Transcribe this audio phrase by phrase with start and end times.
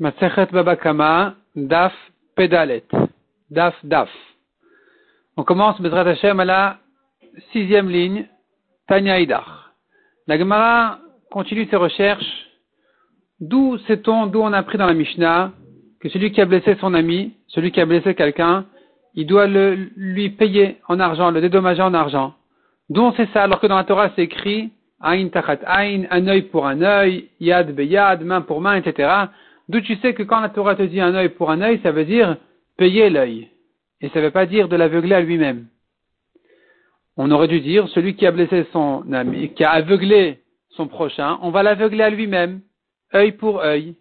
[0.00, 1.92] Babakama, Daf
[2.36, 2.84] Pedalet.
[3.50, 4.10] Daf Daf.
[5.36, 6.78] On commence Bezrat Hashem à la
[7.52, 8.26] sixième ligne,
[8.86, 9.72] Tanya Idar.
[10.26, 10.98] La
[11.30, 12.46] continue ses recherches.
[13.40, 15.52] D'où sait-on, d'où on a appris dans la Mishnah
[16.00, 18.66] que celui qui a blessé son ami, celui qui a blessé quelqu'un,
[19.14, 22.34] il doit lui payer en argent, le dédommager en argent.
[22.88, 24.70] D'où on sait ça alors que dans la Torah c'est écrit
[25.00, 29.08] Ain tachat ain, un œil pour un œil, yad beyad, main pour main, etc.
[29.68, 31.92] D'où tu sais que quand la Torah te dit un œil pour un œil, ça
[31.92, 32.36] veut dire
[32.76, 33.48] payer l'œil.
[34.00, 35.66] Et ça ne veut pas dire de l'aveugler à lui-même.
[37.16, 40.38] On aurait dû dire celui qui a blessé son ami, qui a aveuglé
[40.70, 42.60] son prochain, on va l'aveugler à lui-même,
[43.12, 43.96] œil pour œil.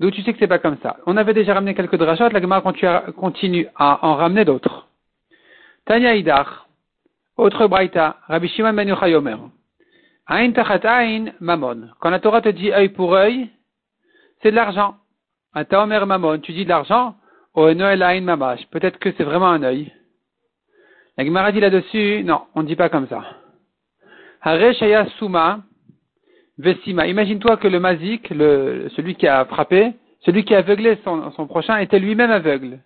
[0.00, 0.96] D'où tu sais que c'est pas comme ça.
[1.06, 4.88] On avait déjà ramené quelques drachot, la Gemara continue à en ramener d'autres.
[5.86, 6.68] Tanya Idar,
[7.36, 9.36] autre braïta, Rabbi Shimon ben Yomer.
[10.26, 11.04] Ain tachat
[11.40, 11.88] mamon.
[12.00, 13.48] Quand la Torah te dit œil pour œil,
[14.42, 14.96] c'est de l'argent.
[15.54, 17.16] Un taomer mamon, tu dis de l'argent,
[17.54, 18.66] oh mamash.
[18.70, 19.92] Peut-être que c'est vraiment un œil.
[21.16, 23.24] La Gemara dit là-dessus, non, on ne dit pas comme ça.
[25.18, 25.60] Suma
[26.58, 27.06] vesima.
[27.06, 31.98] Imagine-toi que le mazik, celui qui a frappé, celui qui a aveuglé son, prochain, était
[31.98, 32.78] lui-même aveugle.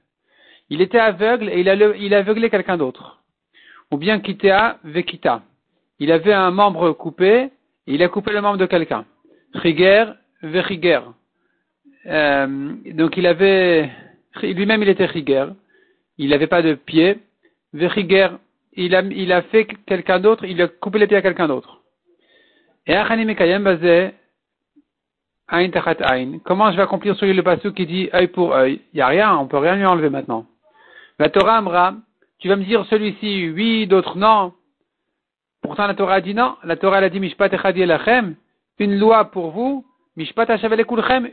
[0.70, 3.22] Il était aveugle et il a, aveuglé quelqu'un d'autre.
[3.91, 5.42] Ou bien kitea vekita.
[5.98, 7.50] Il avait un membre coupé,
[7.87, 9.05] et il a coupé le membre de quelqu'un.
[9.53, 10.06] Riger.
[12.06, 13.91] Euh, donc il avait,
[14.42, 15.47] lui-même il était riger.
[16.19, 17.19] Il n'avait pas de pied.
[18.75, 21.81] Il a, il a fait quelqu'un d'autre, il a coupé les pieds à quelqu'un d'autre.
[22.86, 22.94] Et
[26.44, 28.81] Comment je vais accomplir sur lui le qui dit œil pour œil?
[28.92, 30.47] Il n'y a rien, on peut rien lui enlever maintenant.
[31.19, 31.94] La Torah Amra,
[32.39, 34.53] tu vas me dire celui-ci oui, d'autres non.
[35.61, 36.56] Pourtant la Torah a dit non.
[36.64, 38.34] La Torah a dit Mishpat Lachem,
[38.78, 39.84] une loi pour vous,
[40.16, 40.46] Mishpat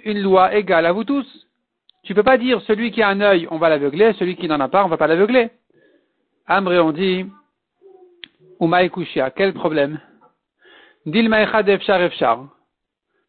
[0.05, 1.47] une loi égale à vous tous.
[2.03, 4.59] Tu peux pas dire celui qui a un œil, on va l'aveugler, celui qui n'en
[4.61, 5.49] a pas, on va pas l'aveugler.
[6.47, 7.25] Amré, on dit,
[8.61, 9.99] Umaikushia, quel problème?
[11.05, 11.45] Dilma.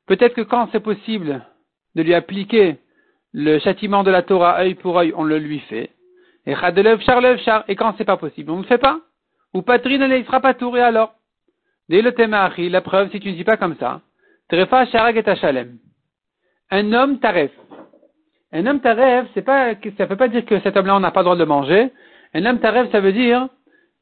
[0.06, 1.44] Peut-être que quand c'est possible
[1.94, 2.78] de lui appliquer
[3.32, 5.90] le châtiment de la Torah œil pour œil, on le lui fait.
[6.46, 9.00] Et et quand c'est pas possible, on ne le fait pas.
[9.52, 11.14] Ou patrine, il sera pas touré alors?
[11.88, 14.00] Dès le la preuve, si tu ne dis pas comme ça.
[14.50, 15.66] Trefa sharag et.
[16.72, 17.52] Un homme taref.
[18.52, 21.20] Un homme taref, c'est pas, ça veut pas dire que cet homme-là, on n'a pas
[21.20, 21.90] le droit de manger.
[22.34, 23.48] Un homme taref, ça veut dire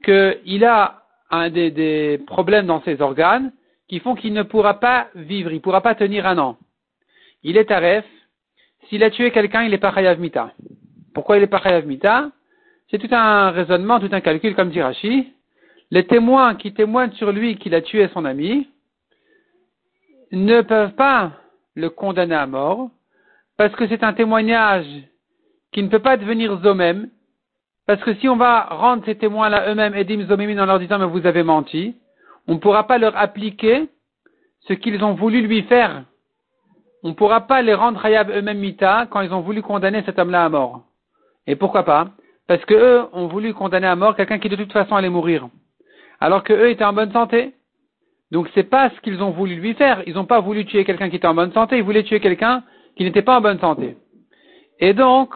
[0.02, 1.02] qu'il a
[1.50, 3.52] des, problèmes dans ses organes
[3.88, 6.56] qui font qu'il ne pourra pas vivre, il ne pourra pas tenir un an.
[7.42, 8.06] Il est taref.
[8.88, 9.94] S'il a tué quelqu'un, il est pas.
[11.12, 12.30] Pourquoi il est pas?
[12.90, 15.30] C'est tout un raisonnement, tout un calcul, comme dit Rashi.
[15.90, 18.66] Les témoins qui témoignent sur lui qu'il a tué son ami
[20.32, 21.32] ne peuvent pas
[21.74, 22.90] le condamner à mort
[23.56, 24.86] parce que c'est un témoignage
[25.72, 27.08] qui ne peut pas devenir zomem
[27.86, 31.06] parce que si on va rendre ces témoins-là eux-mêmes edim zomemin en leur disant mais
[31.06, 31.96] vous avez menti,
[32.46, 33.88] on ne pourra pas leur appliquer
[34.66, 36.04] ce qu'ils ont voulu lui faire.
[37.02, 40.18] On ne pourra pas les rendre hayab eux-mêmes mita quand ils ont voulu condamner cet
[40.18, 40.82] homme-là à mort.
[41.46, 42.08] Et pourquoi pas?
[42.46, 45.48] Parce que eux ont voulu condamner à mort quelqu'un qui de toute façon allait mourir
[46.20, 47.54] alors qu'eux étaient en bonne santé.
[48.30, 50.02] Donc c'est pas ce qu'ils ont voulu lui faire.
[50.06, 52.62] Ils n'ont pas voulu tuer quelqu'un qui était en bonne santé, ils voulaient tuer quelqu'un
[52.96, 53.96] qui n'était pas en bonne santé.
[54.80, 55.34] Et donc,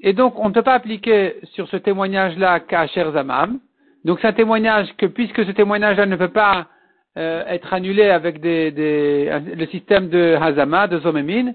[0.00, 3.60] et donc on ne peut pas appliquer sur ce témoignage-là qu'à Zamam.
[4.04, 6.68] Donc c'est un témoignage que puisque ce témoignage-là ne peut pas
[7.18, 11.52] euh, être annulé avec des, des, le système de Hazama, de Zomemin,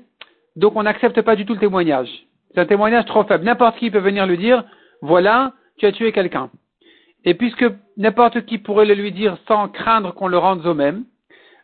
[0.55, 2.09] donc on n'accepte pas du tout le témoignage.
[2.53, 3.43] C'est un témoignage trop faible.
[3.43, 4.63] N'importe qui peut venir lui dire,
[5.01, 6.49] voilà, tu as tué quelqu'un.
[7.25, 7.65] Et puisque
[7.97, 11.05] n'importe qui pourrait le lui dire sans craindre qu'on le rende au même,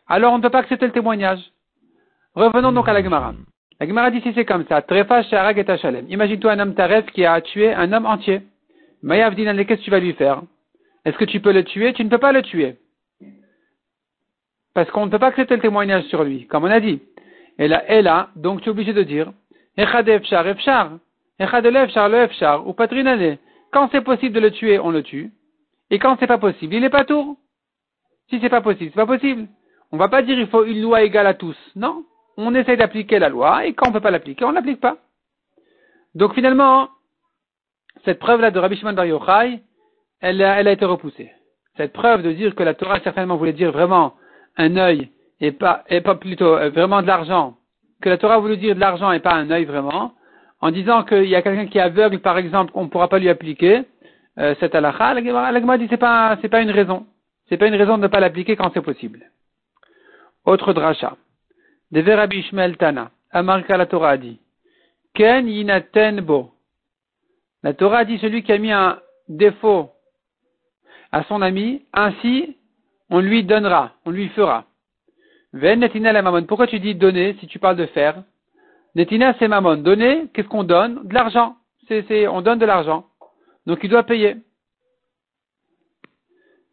[0.08, 1.40] alors on ne peut pas accepter le témoignage.
[2.34, 3.34] Revenons donc à la Gemara.
[3.80, 6.06] La Gemara dit si c'est comme ça, Trefa Sharag et Shalem.
[6.08, 8.42] Imagine-toi un homme Taref qui a tué un homme entier.
[9.02, 10.42] Mayav qu'est-ce que tu vas lui faire?
[11.04, 11.92] Est-ce que tu peux le tuer?
[11.92, 12.76] Tu ne peux pas le tuer.
[14.74, 17.00] Parce qu'on ne peut pas accepter le témoignage sur lui, comme on a dit.
[17.58, 19.32] Et là, donc tu es obligé de dire,
[19.76, 20.92] Echad Efshar, Efshar.
[21.38, 23.38] Echad Efshar, le Efshar, ou Patrinale.
[23.72, 25.30] Quand c'est possible de le tuer, on le tue.
[25.92, 27.36] Et quand c'est pas possible, il n'est pas tour.
[28.30, 29.46] Si c'est pas possible, c'est pas possible.
[29.92, 31.56] On va pas dire il faut une loi égale à tous.
[31.76, 32.04] Non.
[32.38, 34.96] On essaye d'appliquer la loi et quand on peut pas l'appliquer, on l'applique pas.
[36.14, 36.88] Donc finalement,
[38.06, 39.60] cette preuve-là de Rabbi Shimon Bar Yochai,
[40.20, 41.30] elle, a été repoussée.
[41.76, 44.14] Cette preuve de dire que la Torah certainement voulait dire vraiment
[44.56, 45.10] un œil
[45.40, 47.58] et pas, et pas plutôt euh, vraiment de l'argent,
[48.00, 50.14] que la Torah voulait dire de l'argent et pas un œil vraiment,
[50.62, 53.18] en disant qu'il y a quelqu'un qui est aveugle par exemple, qu'on ne pourra pas
[53.18, 53.84] lui appliquer,
[54.38, 57.06] euh, cette halakha, la Gemara dit c'est pas une raison.
[57.48, 59.30] C'est pas une raison de ne pas l'appliquer quand c'est possible.
[60.44, 61.16] Autre dracha.
[61.90, 62.44] De Rabbi
[62.78, 63.10] Tana.
[63.30, 64.38] Amarka la Torah dit.
[65.14, 66.52] Ken yinaten bo.
[67.62, 68.98] La Torah dit celui qui a mis un
[69.28, 69.90] défaut
[71.12, 72.56] à son ami, ainsi
[73.10, 74.64] on lui donnera, on lui fera.
[75.52, 76.44] Ven netina la mamon.
[76.44, 78.22] Pourquoi tu dis donner si tu parles de faire?
[78.94, 79.76] Netina c'est mamon.
[79.76, 81.06] Donner, qu'est-ce qu'on donne?
[81.06, 81.56] De l'argent.
[81.88, 83.04] C'est, on donne de l'argent.
[83.66, 84.36] Donc il doit payer.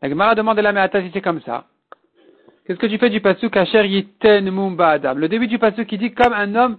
[0.01, 1.65] La Gemara demande à la Meata si c'est comme ça.
[2.65, 5.97] Qu'est-ce que tu fais du pasuk Asher Yiten Mumba Adam Le début du pasuk qui
[5.97, 6.77] dit comme un homme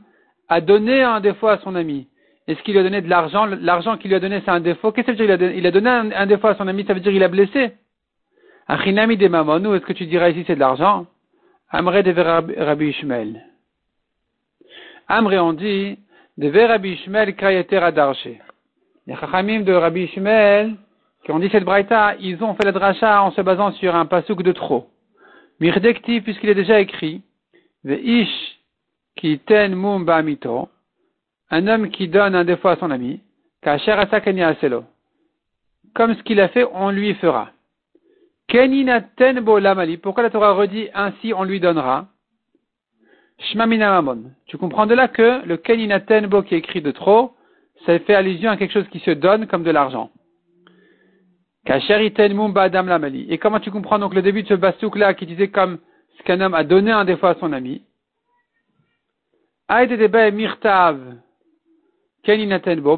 [0.48, 2.08] a donné un défaut à son ami.
[2.46, 3.46] Est-ce qu'il lui a donné de l'argent?
[3.46, 4.90] L'argent qu'il lui a donné, c'est un défaut.
[4.90, 5.52] Qu'est-ce que ça veut dire?
[5.52, 7.74] Il a donné, un, défaut à son ami, ça veut dire qu'il a blessé.
[8.66, 11.06] Achinami de Mamonou, est-ce que tu dirais ici c'est de l'argent?
[11.70, 13.44] Amre de Rabbi Ishmael.
[15.06, 15.98] Amre, on dit,
[16.38, 18.40] de Rabbi Ishmael krayeter adarché.
[19.06, 20.76] Les chachamim de Rabbi Ishmael,
[21.24, 24.06] qui ont dit cette braïta, ils ont fait la dracha en se basant sur un
[24.06, 24.88] pasuk de trop.
[25.58, 27.22] Mirdekti, puisqu'il est déjà écrit,
[27.84, 28.60] ish
[29.16, 30.68] qui ten mum mito,
[31.50, 33.20] un homme qui donne un défaut à son ami,
[33.62, 34.84] kacher aselo.
[35.94, 37.50] Comme ce qu'il a fait, on lui fera.
[38.48, 39.96] Kenina tenbo lamali.
[39.96, 42.06] Pourquoi la Torah redit ainsi on lui donnera?
[43.38, 44.30] Shmamina mamon.
[44.46, 47.32] Tu comprends de là que le kenina tenbo qui est écrit de trop,
[47.86, 50.10] ça fait allusion à quelque chose qui se donne comme de l'argent.
[53.28, 55.78] Et comment tu comprends donc le début de ce bastouk là qui disait comme
[56.18, 57.82] ce qu'un homme a donné un défaut à son ami?
[60.32, 60.98] mirtav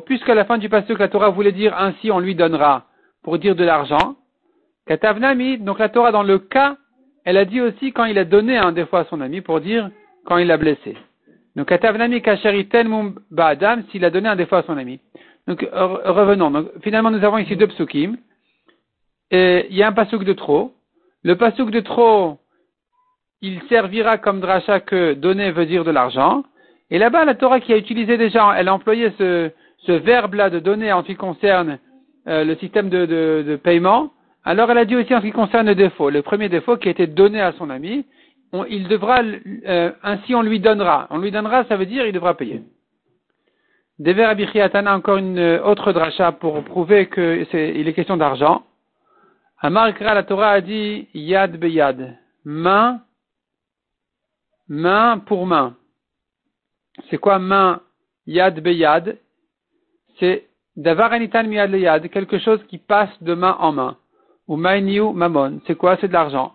[0.07, 2.87] puisque à la fin du que la Torah voulait dire ainsi on lui donnera
[3.23, 4.17] pour dire de l'argent.
[4.87, 6.77] Katavnami, donc la Torah dans le cas,
[7.25, 9.91] elle a dit aussi quand il a donné un défaut à son ami pour dire
[10.25, 10.97] quand il l'a blessé.
[11.57, 15.01] Donc Katavnami kasheriten ba'adam s'il a donné un défaut à son ami.
[15.47, 16.51] Donc revenons.
[16.51, 18.17] Donc, finalement nous avons ici deux psukim.
[19.31, 20.75] Et il y a un pasouk de trop.
[21.23, 22.39] Le pasouk de trop,
[23.41, 26.45] il servira comme dracha que donner veut dire de l'argent.
[26.91, 30.59] Et là-bas, la Torah qui a utilisé déjà, elle a employé ce, ce verbe-là de
[30.59, 31.79] donner en ce qui concerne
[32.29, 34.13] euh, le système de, de, de, paiement.
[34.45, 36.11] Alors elle a dit aussi en ce qui concerne le défaut.
[36.11, 38.05] Le premier défaut qui a été donné à son ami,
[38.69, 41.07] il devra, euh, ainsi on lui donnera.
[41.11, 42.63] On lui donnera, ça veut dire il devra payer.
[43.99, 48.65] Dever Abichiatana, encore une autre dracha pour prouver qu'il est, est question d'argent.
[49.65, 53.01] Amar la Torah a dit yad beyad, main,
[54.69, 55.77] main pour main.
[57.09, 57.81] C'est quoi main
[58.27, 59.19] yad beyad
[60.19, 63.97] C'est davar anitan miyad yad, quelque chose qui passe de main en main.
[64.49, 65.61] Ou mainiu mamon.
[65.69, 65.97] C'est quoi?
[66.01, 66.55] C'est de l'argent.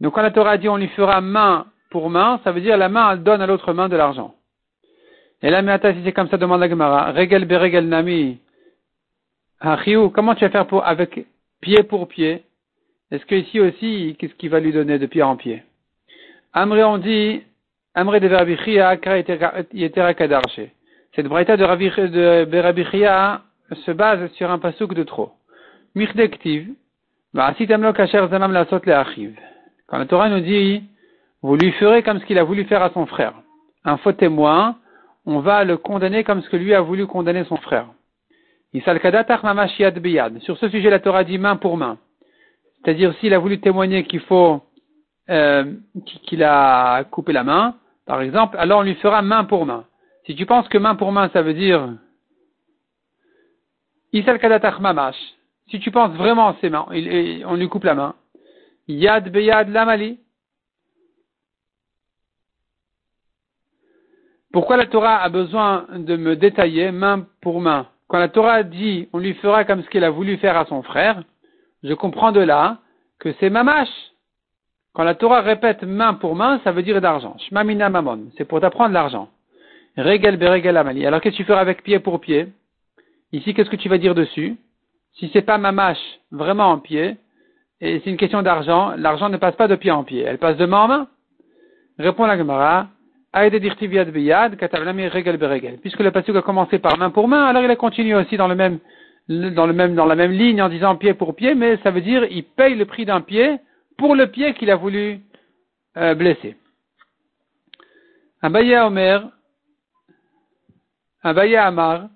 [0.00, 2.88] Donc quand la Torah dit on lui fera main pour main, ça veut dire la
[2.88, 4.34] main elle donne à l'autre main de l'argent.
[5.42, 7.12] Et là, mais si c'est comme ça, demande la Gemara.
[7.12, 8.40] Regel beregel nami.
[10.12, 11.26] comment tu vas faire pour, avec
[11.60, 12.42] pied pour pied?
[13.10, 15.62] Est-ce que ici aussi, qu'est-ce qu'il va lui donner de pied en pied?
[16.52, 17.42] Amré, on dit,
[17.94, 20.60] Amré de Berabichia, Kadarche.
[21.14, 23.42] Cette braïta de, de Berabichia
[23.86, 25.32] se base sur un pasouk de trop.
[25.94, 26.68] Mirdektiv,
[29.88, 30.82] quand la Torah nous dit,
[31.42, 33.32] vous lui ferez comme ce qu'il a voulu faire à son frère.
[33.84, 34.76] Un faux témoin,
[35.24, 37.86] on va le condamner comme ce que lui a voulu condamner son frère.
[38.74, 41.96] Sur ce sujet, la Torah dit main pour main.
[42.76, 44.60] C'est-à-dire, s'il a voulu témoigner qu'il faut,
[45.30, 45.72] euh,
[46.24, 47.76] qu'il a coupé la main,
[48.06, 49.84] par exemple, alors on lui fera main pour main.
[50.26, 51.94] Si tu penses que main pour main, ça veut dire
[54.12, 54.38] Isal
[54.80, 55.16] mamash,
[55.70, 58.14] si tu penses vraiment c'est mains, on lui coupe la main.
[58.88, 60.18] Yad beyad lamali.
[64.50, 67.86] Pourquoi la Torah a besoin de me détailler main pour main?
[68.08, 70.82] Quand la Torah dit on lui fera comme ce qu'il a voulu faire à son
[70.82, 71.22] frère,
[71.82, 72.78] je comprends de là
[73.18, 73.90] que c'est mamash.
[74.94, 77.36] Quand la Torah répète main pour main, ça veut dire d'argent.
[77.38, 78.30] Shmamina mamon.
[78.36, 79.28] C'est pour t'apprendre l'argent.
[79.98, 81.04] Regel beregel amali.
[81.06, 82.48] Alors qu'est-ce que tu feras avec pied pour pied?
[83.32, 84.56] Ici, qu'est-ce que tu vas dire dessus?
[85.14, 85.98] Si c'est pas mamash,
[86.30, 87.16] vraiment en pied,
[87.80, 90.22] et c'est une question d'argent, l'argent ne passe pas de pied en pied.
[90.22, 91.08] Elle passe de main en main.
[91.98, 92.88] Répond la Gemara.
[93.30, 93.60] Puisque
[96.00, 98.54] le passage a commencé par main pour main, alors il a continué aussi dans le
[98.54, 98.78] même,
[99.28, 102.00] dans le même, dans la même ligne en disant pied pour pied, mais ça veut
[102.00, 103.58] dire il paye le prix d'un pied
[103.98, 105.20] pour le pied qu'il a voulu
[105.98, 106.56] euh, blesser.
[108.40, 109.28] Abaye Omer,
[111.22, 112.08] Abaye Amar,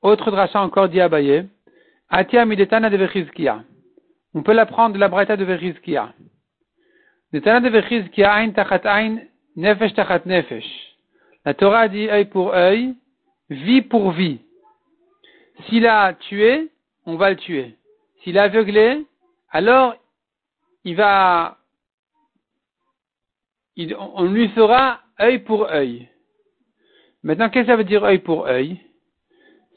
[0.00, 1.46] autre dracha encore dit Abaye,
[2.08, 3.62] Atia midetana de Vechizkia.
[4.36, 6.12] On peut l'apprendre de la braïta de Vechizkia.
[7.32, 9.22] De tachat ein,
[9.56, 9.94] nefesh
[10.26, 10.98] nefesh.
[11.46, 12.94] La Torah dit œil pour œil,
[13.48, 14.40] vie pour vie.
[15.64, 16.70] S'il a tué,
[17.06, 17.76] on va le tuer.
[18.22, 19.06] S'il a aveuglé,
[19.50, 19.96] alors
[20.84, 21.56] il va,
[23.78, 26.10] on lui fera œil pour œil.
[27.22, 28.82] Maintenant, qu'est-ce que ça veut dire œil pour œil?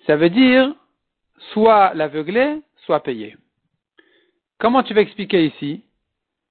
[0.06, 0.76] Ça veut dire
[1.54, 3.38] soit l'aveugler, soit payer.
[4.60, 5.84] Comment tu vas expliquer ici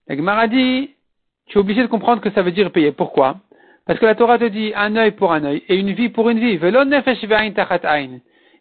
[0.06, 0.90] La dit,
[1.46, 2.90] tu es obligé de comprendre que ça veut dire payer.
[2.92, 3.36] Pourquoi?
[3.86, 6.30] Parce que la Torah te dit un œil pour un œil et une vie pour
[6.30, 6.58] une vie.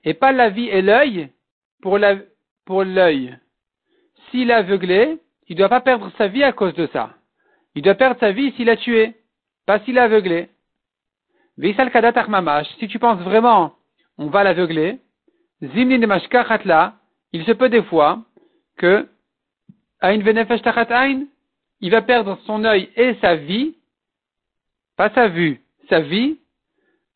[0.03, 1.29] Et pas la vie et l'œil
[1.81, 1.97] pour
[2.83, 3.37] l'œil.
[4.29, 7.11] S'il est aveuglé, il ne doit pas perdre sa vie à cause de ça.
[7.75, 9.15] Il doit perdre sa vie s'il a tué,
[9.65, 10.49] pas s'il est aveuglé.
[11.59, 13.73] Si tu penses vraiment,
[14.17, 14.99] on va l'aveugler,
[15.61, 15.69] il
[17.45, 18.23] se peut des fois
[18.77, 19.07] que
[20.03, 23.75] il va perdre son œil et sa vie,
[24.95, 26.37] pas sa vue, sa vie,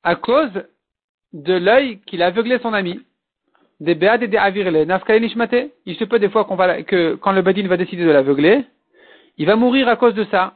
[0.03, 0.51] à cause
[1.33, 2.99] de l'œil qu'il a aveuglé son ami.
[3.79, 3.97] Des.
[5.85, 6.45] Il se peut des fois
[6.83, 8.63] que quand le badin va décider de l'aveugler,
[9.37, 10.53] il va mourir à cause de ça.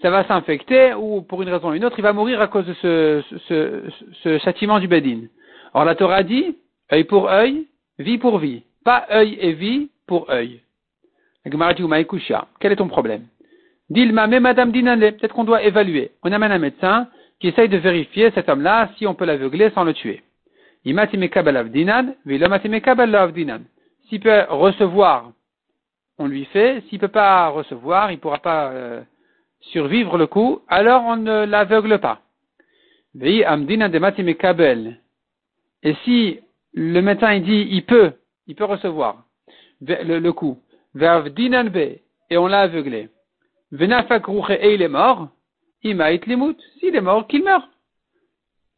[0.00, 2.66] Ça va s'infecter ou pour une raison ou une autre, il va mourir à cause
[2.66, 5.28] de ce, châtiment du badin.
[5.74, 6.56] Or la Torah dit
[6.92, 7.68] œil pour œil,
[8.00, 8.64] vie pour vie.
[8.84, 10.60] Pas œil et vie pour œil.
[12.60, 13.24] Quel est ton problème?
[13.88, 16.10] Dilma, mais Madame Dinale, peut-être qu'on doit évaluer.
[16.22, 17.08] On amène un médecin
[17.40, 20.22] qui essaye de vérifier cet homme-là si on peut l'aveugler sans le tuer.
[20.84, 20.94] S'il
[24.20, 25.32] peut recevoir,
[26.18, 26.82] on lui fait.
[26.88, 29.00] S'il peut pas recevoir, il pourra pas euh,
[29.72, 32.20] survivre le coup, alors on ne l'aveugle pas.
[35.84, 36.40] Et si
[36.74, 38.12] le médecin dit il peut,
[38.46, 39.24] il peut recevoir
[39.86, 40.58] le, le coup,
[40.94, 43.08] et on l'a aveuglé.
[43.72, 45.28] Et il est mort,
[45.82, 46.00] s'il
[46.96, 47.68] est mort, qu'il meurt.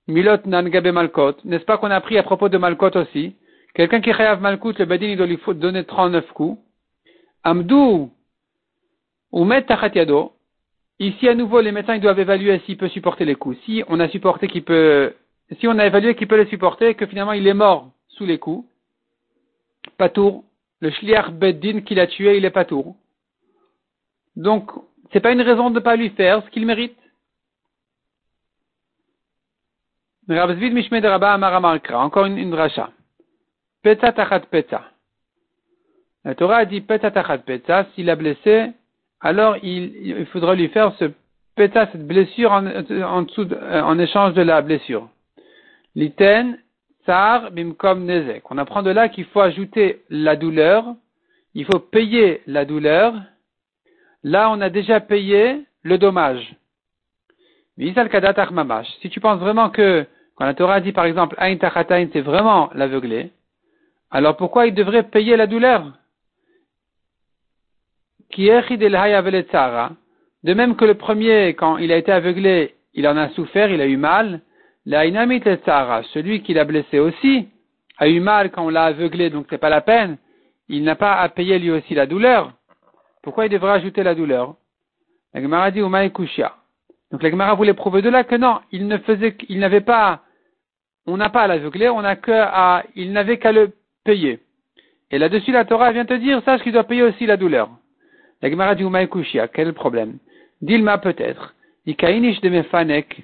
[0.06, 1.36] Milot nan gabe malkot.
[1.44, 3.36] N'est-ce pas qu'on a appris à propos de malkot aussi?
[3.74, 6.58] Quelqu'un qui rêve malkot, le badin, il doit lui donner 39 coups.
[7.42, 8.10] Amdou,
[9.32, 10.32] ou met yado.
[11.00, 13.58] Ici, à nouveau, les médecins, ils doivent évaluer s'il peut supporter les coups.
[13.64, 15.14] Si on a supporté qu'il peut,
[15.58, 18.38] si on a évalué qu'il peut les supporter, que finalement il est mort sous les
[18.38, 18.64] coups,
[20.12, 20.44] tour.
[20.84, 22.94] Le shliach beddin qui l'a tué, il est pas tour.
[24.36, 24.70] Donc,
[25.10, 26.98] c'est pas une raison de ne pas lui faire ce qu'il mérite.
[30.28, 32.90] Encore une, une racha.
[33.82, 34.82] Petza tachat petza.
[36.24, 37.40] La Torah a dit petza tachat.
[37.94, 38.72] S'il a blessé,
[39.20, 41.10] alors il, faudra lui faire ce
[41.56, 45.08] cette blessure en, dessous en échange de la blessure.
[45.94, 46.58] Liten,
[47.04, 48.50] tsar, nezek.
[48.50, 50.94] On apprend de là qu'il faut ajouter la douleur.
[51.54, 53.14] Il faut payer la douleur.
[54.22, 56.56] Là, on a déjà payé le dommage.
[57.78, 60.06] Si tu penses vraiment que
[60.36, 63.30] quand la Torah dit par exemple Ain Tachatain, c'est vraiment l'aveuglé,
[64.10, 65.92] alors pourquoi il devrait payer la douleur?
[68.36, 73.80] De même que le premier, quand il a été aveuglé, il en a souffert, il
[73.80, 74.40] a eu mal,
[74.86, 77.48] celui qui l'a blessé aussi,
[77.98, 80.18] a eu mal quand on l'a aveuglé, donc c'est pas la peine,
[80.68, 82.52] il n'a pas à payer lui aussi la douleur.
[83.22, 84.56] Pourquoi il devrait ajouter la douleur
[85.32, 89.36] La Gemara dit Donc la Gemara voulait prouver de là que non, il ne faisait,
[89.48, 90.22] il n'avait pas
[91.06, 93.72] on n'a pas à l'aveugler, on n'a qu'à, il n'avait qu'à le
[94.04, 94.40] payer.
[95.10, 97.68] Et là-dessus, la Torah vient te dire, sache qu'il doit payer aussi la douleur.
[98.42, 100.18] La Gemara dit, quel est le problème?
[100.62, 101.54] Dilma peut-être.
[101.86, 103.22] Ikainish de mefanek.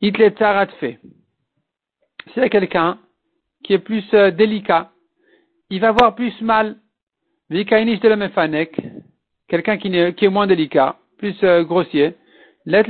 [0.00, 0.34] Itlet
[0.80, 0.98] fait.
[2.32, 2.98] S'il y a quelqu'un
[3.64, 4.90] qui est plus euh, délicat,
[5.68, 6.76] il va avoir plus mal.
[7.50, 8.80] De la.
[9.48, 12.14] Quelqu'un qui, est moins délicat, plus euh, grossier.
[12.64, 12.84] Let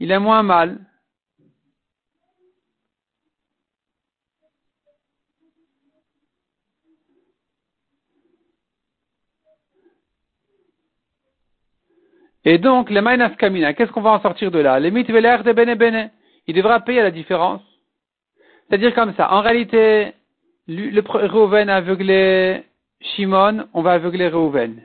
[0.00, 0.80] Il a moins mal.
[12.48, 14.78] Et donc, le Mainas Kamina, qu'est-ce qu'on va en sortir de là?
[14.78, 16.10] Les mitveler de Bene Bene.
[16.46, 17.60] Il devra payer la différence.
[18.68, 19.32] C'est-à-dire comme ça.
[19.32, 20.12] En réalité,
[20.68, 22.62] le Reuven a aveuglé
[23.00, 24.80] Shimon, on va aveugler Reuven.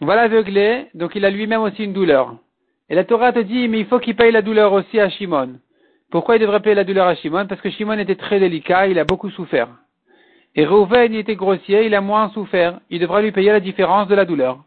[0.00, 2.34] On va l'aveugler, donc il a lui-même aussi une douleur.
[2.90, 5.60] Et la Torah te dit, mais il faut qu'il paye la douleur aussi à Shimon.
[6.10, 7.46] Pourquoi il devrait payer la douleur à Shimon?
[7.46, 9.68] Parce que Shimon était très délicat, il a beaucoup souffert.
[10.56, 12.80] Et Reuven, il était grossier, il a moins souffert.
[12.90, 14.58] Il devra lui payer la différence de la douleur.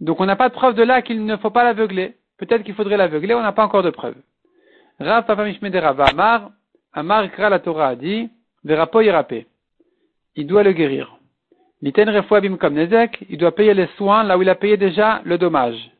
[0.00, 2.16] Donc on n'a pas de preuve de là qu'il ne faut pas l'aveugler.
[2.38, 4.16] Peut-être qu'il faudrait l'aveugler, on n'a pas encore de preuve.
[5.00, 5.44] Rav Papa
[6.10, 6.50] Amar,
[6.92, 8.30] Amar Kra la Torah a dit,
[8.64, 9.46] Verapo Yerapé.
[10.34, 11.18] Il doit le guérir.
[11.82, 15.20] Liten Refuabim comme Nezek, il doit payer les soins là où il a payé déjà
[15.24, 15.90] le dommage.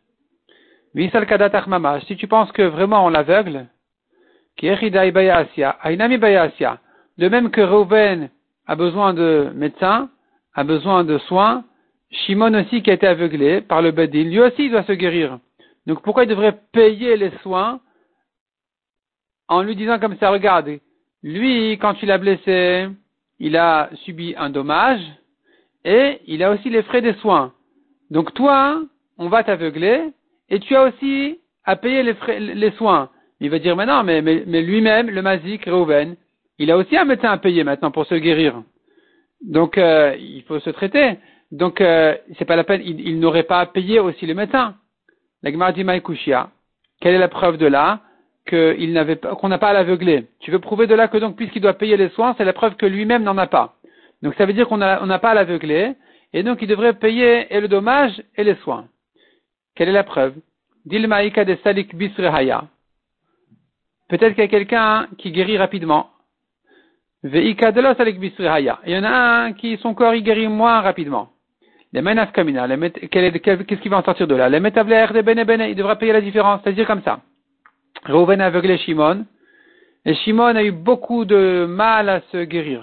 [0.95, 1.51] Visal Kadat
[2.07, 3.67] si tu penses que vraiment on l'aveugle,
[7.19, 8.31] de même que Reuven
[8.67, 10.09] a besoin de médecin,
[10.55, 11.65] a besoin de soins,
[12.11, 15.39] Shimon aussi qui a été aveuglé par le Bedin, lui aussi il doit se guérir.
[15.87, 17.81] Donc pourquoi il devrait payer les soins
[19.49, 20.79] en lui disant comme ça, regarde,
[21.23, 22.89] lui, quand tu l'as blessé,
[23.39, 25.01] il a subi un dommage
[25.85, 27.53] et il a aussi les frais des soins.
[28.11, 28.83] Donc toi,
[29.19, 30.13] on va t'aveugler
[30.49, 33.11] et tu as aussi à payer les, frais, les soins.
[33.41, 36.17] Il va dire, mais non, mais, mais, lui-même, le Mazik, Reuven,
[36.59, 38.63] il a aussi un médecin à payer maintenant pour se guérir.
[39.43, 41.19] Donc, euh, il faut se traiter.
[41.53, 44.75] Donc, euh, c'est pas la peine, il, n'aurait pas à payer aussi le médecin.
[45.43, 45.85] La Gemara dit
[47.01, 48.01] quelle est la preuve de là
[48.49, 50.27] qu'il n'avait pas, qu'on n'a pas à l'aveugler?
[50.41, 52.77] Tu veux prouver de là que donc, puisqu'il doit payer les soins, c'est la preuve
[52.77, 53.75] que lui-même n'en a pas.
[54.23, 55.95] Donc, ça veut dire qu'on n'a pas à l'aveugler,
[56.33, 58.87] et donc il devrait payer et le dommage et les soins.
[59.75, 60.35] Quelle est la preuve?
[60.85, 62.65] Dilmaïka de Salik Bisrehaya.
[64.09, 66.11] Peut-être qu'il y a quelqu'un qui guérit rapidement.
[67.23, 68.81] Veika de Salik Bisrehaya.
[68.87, 71.31] Il y en a un qui, son corps, il guérit moins rapidement.
[71.97, 74.51] Les menaf kamina, qu'est-ce qui va en sortir de là?
[74.51, 77.21] Les métablaires de bene bene, il devra payer la différence, c'est-à-dire comme ça.
[78.05, 79.25] Reuven a aveuglé Shimon,
[80.05, 82.83] et Shimon a eu beaucoup de mal à se guérir.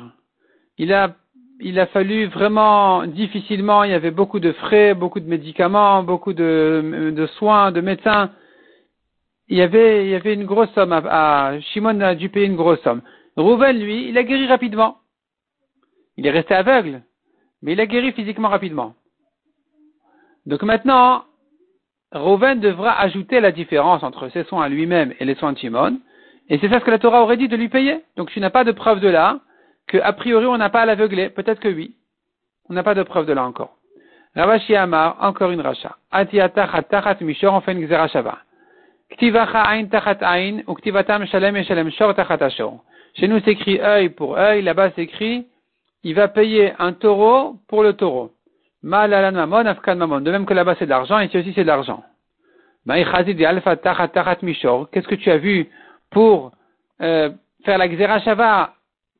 [0.79, 1.15] Il a,
[1.60, 6.34] il a fallu vraiment difficilement, il y avait beaucoup de frais, beaucoup de médicaments, beaucoup
[6.34, 8.32] de, soins, de médecins.
[9.48, 11.00] Il y avait, une grosse somme
[11.72, 13.03] Shimon a dû payer une grosse somme.
[13.38, 14.98] Reuven, lui, il a guéri rapidement.
[16.17, 17.03] Il est resté aveugle,
[17.62, 18.96] mais il a guéri physiquement rapidement.
[20.45, 21.23] Donc maintenant,
[22.12, 26.00] Reuven devra ajouter la différence entre ses soins à lui-même et les soins de Shimon.
[26.50, 28.01] Et c'est ça ce que la Torah aurait dit de lui payer.
[28.17, 29.39] Donc tu n'as pas de preuve de là,
[29.88, 31.29] que a priori on n'a pas à l'aveugler.
[31.29, 31.95] Peut-être que oui.
[32.69, 33.77] On n'a pas de preuve de là encore.
[34.35, 35.95] Ravashi Amar, encore une racha.
[36.12, 37.88] tachat mishor, on fait ain
[39.85, 40.75] tachat ain, ou
[41.25, 42.13] shalem et shalem shor.
[43.15, 45.45] Chez nous c'est écrit œil pour œil, là-bas c'est écrit,
[46.03, 48.31] il va payer un taureau pour le taureau.
[48.83, 50.21] Mamon, afkan mamon.
[50.21, 52.03] De même que là-bas c'est de l'argent, ici aussi c'est de l'argent.
[52.85, 53.07] Qu'est-ce
[55.07, 55.69] que tu as vu
[56.12, 56.51] pour
[57.01, 57.29] euh,
[57.65, 58.73] faire la gzera shava?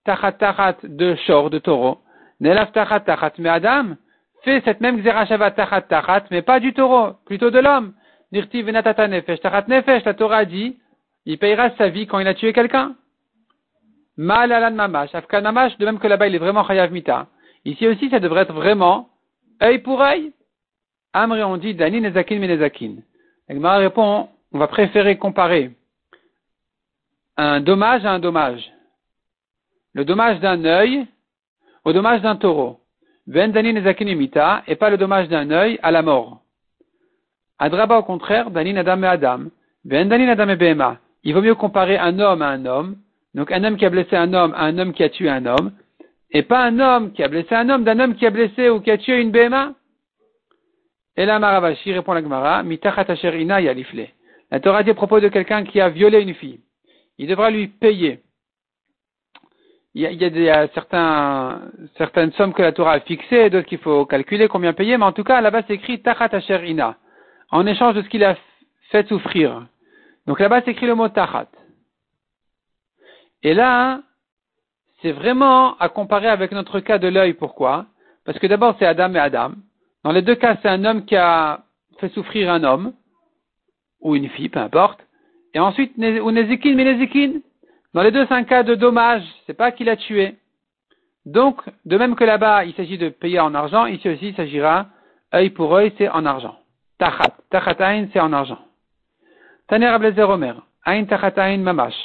[0.04, 2.00] Tachat tachat de shor, de taureau?
[2.42, 3.96] Nelaf tachat tachat mais Adam
[4.44, 7.94] fait cette même gzera shava tachat tachat, mais pas du taureau, plutôt de l'homme.
[8.34, 10.78] Nirti venatata nefesh tachat nefesh, la Torah dit,
[11.26, 12.96] il payera sa vie quand il a tué quelqu'un.
[14.18, 17.28] Malalan mamash, afkan mamash, de même que là-bas il est vraiment chayav mita.
[17.64, 19.08] Ici aussi, ça devrait être vraiment
[19.64, 20.34] œil pour œil.
[21.14, 22.96] Amri, on dit dani nezakin nezakin.
[23.50, 25.72] Agmara répond, on va préférer comparer
[27.38, 28.72] un dommage à un dommage.
[29.94, 31.06] Le dommage d'un œil
[31.86, 32.80] au dommage d'un taureau.
[33.28, 36.42] Ben dani nezakin mita, et pas le dommage d'un œil à la mort.
[37.60, 39.40] Adraba au contraire, dani nadam et adam.
[39.86, 40.98] Ben dani nadam et bema.
[41.24, 42.98] Il vaut mieux comparer un homme à un homme
[43.34, 45.46] donc un homme qui a blessé un homme à un homme qui a tué un
[45.46, 45.72] homme,
[46.34, 48.82] et pas un homme qui a blessé un homme d'un homme qui a blessé ou
[48.82, 49.74] qui a tué une béma.
[51.16, 54.08] Et là, Maravashi répond à la Gemara, ina yalifle.
[54.50, 56.60] La Torah dit à propos de quelqu'un qui a violé une fille.
[57.20, 58.22] Il devra lui payer.
[59.94, 61.62] Il y a, il y a, certains,
[61.98, 65.12] certaines sommes que la Torah a fixées, d'autres qu'il faut calculer combien payer, mais en
[65.12, 66.30] tout cas, là-bas, c'est écrit tachat
[66.66, 66.98] ina.
[67.52, 68.36] En échange de ce qu'il a
[68.90, 69.68] fait souffrir.
[70.26, 71.48] Donc là-bas, c'est écrit le mot tachat.
[73.44, 74.02] Et là,
[75.04, 77.34] c'est vraiment à comparer avec notre cas de l'œil.
[77.34, 77.86] Pourquoi?
[78.26, 79.52] Parce que d'abord, c'est Adam et Adam.
[80.04, 81.60] Dans les deux cas, c'est un homme qui a
[82.00, 82.94] fait souffrir un homme,
[84.02, 85.00] ou une fille, peu importe.
[85.54, 87.42] Et ensuite, ou Nezikin, mais Nezikin.
[87.94, 89.24] Dans les deux, c'est un cas de dommage.
[89.46, 90.38] C'est pas qu'il a tué.
[91.26, 94.88] Donc, de même que là-bas, il s'agit de payer en argent, ici aussi, il s'agira
[95.34, 96.56] œil pour œil, c'est en argent.
[96.98, 97.36] Tachat.
[97.50, 97.76] Tachat
[98.12, 98.60] c'est en argent.
[99.68, 100.66] Taner Ablezer Omer.
[100.86, 101.96] Ain tachat mamash.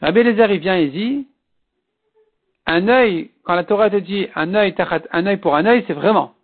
[0.00, 1.26] Rabbi Eliezer, il vient et dit,
[2.68, 4.74] un œil, quand la Torah te dit un œil,
[5.10, 6.34] un œil pour un œil, c'est vraiment.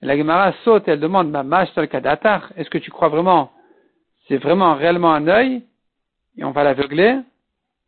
[0.00, 3.50] La Gemara saute, elle demande, ma est-ce que tu crois vraiment,
[4.28, 5.62] c'est vraiment réellement un œil,
[6.38, 7.18] et on va l'aveugler?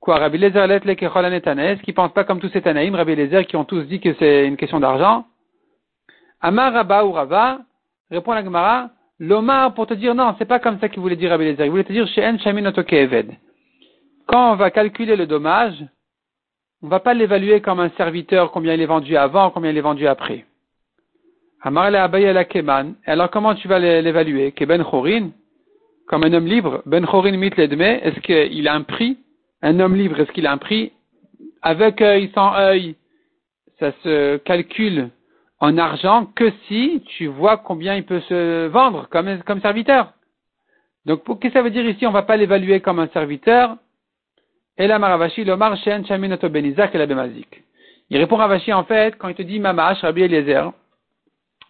[0.01, 3.65] Quoi, Rabbi Eliezer, est-ce qu'il pense pas comme tous ces Tanaïm, Rabbi Eliezer, qui ont
[3.65, 5.25] tous dit que c'est une question d'argent?
[6.41, 7.61] Amar Rabba ou Rabba,
[8.11, 11.31] répond la Gemara, l'Omar pour te dire non, c'est pas comme ça qu'il voulait dire
[11.31, 12.73] Rabbi Eliezer, il voulait te dire chez En Shamin
[14.27, 15.85] quand on va calculer le dommage,
[16.87, 19.77] on ne va pas l'évaluer comme un serviteur, combien il est vendu avant, combien il
[19.77, 20.45] est vendu après.
[21.61, 24.55] Alors comment tu vas l'évaluer?
[24.69, 25.31] Ben Chorin,
[26.07, 29.19] comme un homme libre, Ben Chorin mit est-ce qu'il a un prix?
[29.63, 30.93] Un homme libre, est-ce qu'il a un prix?
[31.61, 32.95] Avec œil, sans œil,
[33.81, 35.09] ça se calcule
[35.59, 40.13] en argent que si tu vois combien il peut se vendre comme, comme serviteur.
[41.05, 42.07] Donc, qu'est-ce que ça veut dire ici?
[42.07, 43.77] On ne va pas l'évaluer comme un serviteur,
[44.79, 44.93] Il
[48.19, 50.73] répond Ravashi en fait, quand il te dit Mamash, Rabbi Eliezer,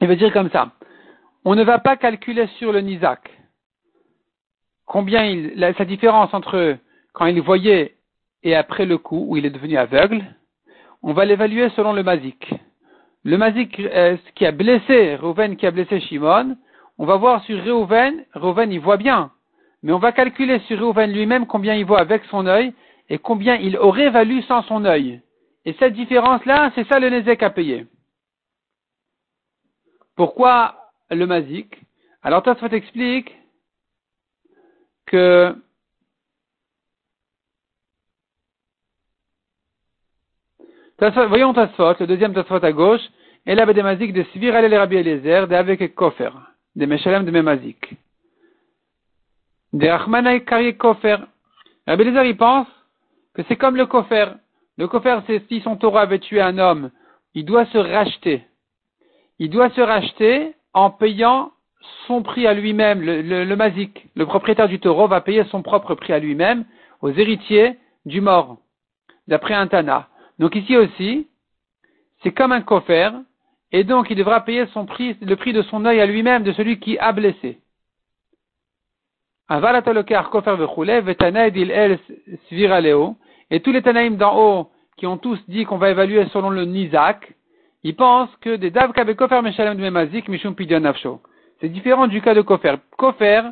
[0.01, 0.73] Il veut dire comme ça.
[1.45, 3.31] On ne va pas calculer sur le Nizak
[4.87, 6.77] combien il, sa différence entre
[7.13, 7.97] quand il voyait
[8.43, 10.25] et après le coup où il est devenu aveugle.
[11.03, 12.55] On va l'évaluer selon le Mazik.
[13.25, 16.57] Le Mazik euh, qui a blessé Reuven, qui a blessé Shimon,
[16.99, 19.33] on va voir sur Reuven, Reuven il voit bien,
[19.83, 22.73] mais on va calculer sur Reuven lui-même combien il voit avec son œil
[23.09, 25.21] et combien il aurait valu sans son œil.
[25.65, 27.87] Et cette différence-là, c'est ça le Nézek à payer.
[30.15, 31.77] Pourquoi le Mazik?
[32.23, 33.35] Alors Tosfot explique
[35.07, 35.55] que
[41.29, 43.03] voyons Tosfot, le deuxième Tosfot à gauche,
[43.45, 46.31] et là des Mazik de Svir les Rabbi Eliezer, de avec Kofer,
[46.75, 47.95] de Meshalem de Memazik.
[49.73, 51.19] De Achmanai Kari Kofer.
[51.87, 52.67] Rabbi Eliezer, il pense
[53.49, 54.27] c'est comme le Kofer.
[54.79, 56.91] Le Kofer, c'est si son taureau avait tué un homme,
[57.35, 58.43] il doit se racheter.
[59.39, 61.53] Il doit se racheter en payant
[62.07, 64.07] son prix à lui-même, le, le, mazik.
[64.15, 66.65] Le propriétaire du taureau va payer son propre prix à lui-même
[67.03, 68.59] aux héritiers du mort,
[69.29, 70.09] d'après un Tana.
[70.39, 71.29] Donc ici aussi,
[72.23, 73.23] c'est comme un coffre,
[73.73, 76.53] et donc il devra payer son prix, le prix de son œil à lui-même, de
[76.53, 77.59] celui qui a blessé.
[83.51, 86.65] Et tous les Tanaïm d'en haut, qui ont tous dit qu'on va évaluer selon le
[86.65, 87.33] Nizak,
[87.85, 91.21] ils pensent que des Dav Kofer Meshalem de Mazik Mishum Pidyon Nafsho.
[91.61, 92.77] C'est différent du cas de Kofer.
[92.97, 93.43] Kofer,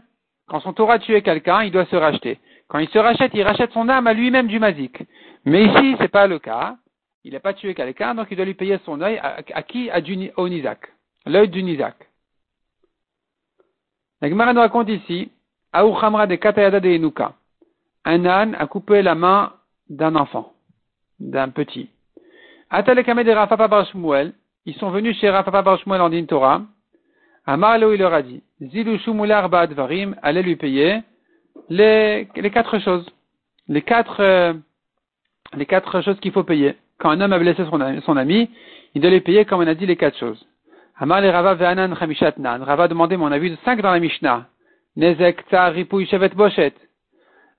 [0.48, 2.40] quand son Torah tué quelqu'un, il doit se racheter.
[2.68, 5.04] Quand il se rachète, il rachète son âme à lui-même du Mazik.
[5.44, 6.76] Mais ici, c'est pas le cas.
[7.22, 9.90] Il n'a pas tué quelqu'un, donc il doit lui payer son œil à, qui?
[9.90, 10.92] À du, Au Nizak.
[11.24, 11.94] L'œil du Nizak.
[14.20, 15.30] La Gemara nous raconte ici,
[15.74, 17.32] de Katayada de Enuka.
[18.04, 19.52] Un âne a coupé la main
[19.88, 20.52] d'un enfant,
[21.18, 21.88] d'un petit.
[22.70, 23.86] Atalekame de Rafapa Bar
[24.66, 26.62] Ils sont venus chez Rafapa Bar en din Torah.
[27.46, 31.02] Amarlo, il leur a dit, Zilu Shumular allez lui payer
[31.68, 33.06] les, les quatre choses.
[33.68, 34.54] Les quatre, euh,
[35.54, 36.76] les quatre choses qu'il faut payer.
[36.98, 38.50] Quand un homme a blessé son, son, ami,
[38.94, 40.46] il doit lui payer, comme on a dit, les quatre choses.
[40.98, 42.62] Amar le Rava Ve'anan Chamishat Nan.
[42.62, 44.46] Rava a demandé, mon avis, de cinq dans la Mishnah.
[44.96, 46.74] Nezek, Tsar, Ripouy, Shevet, Boshet.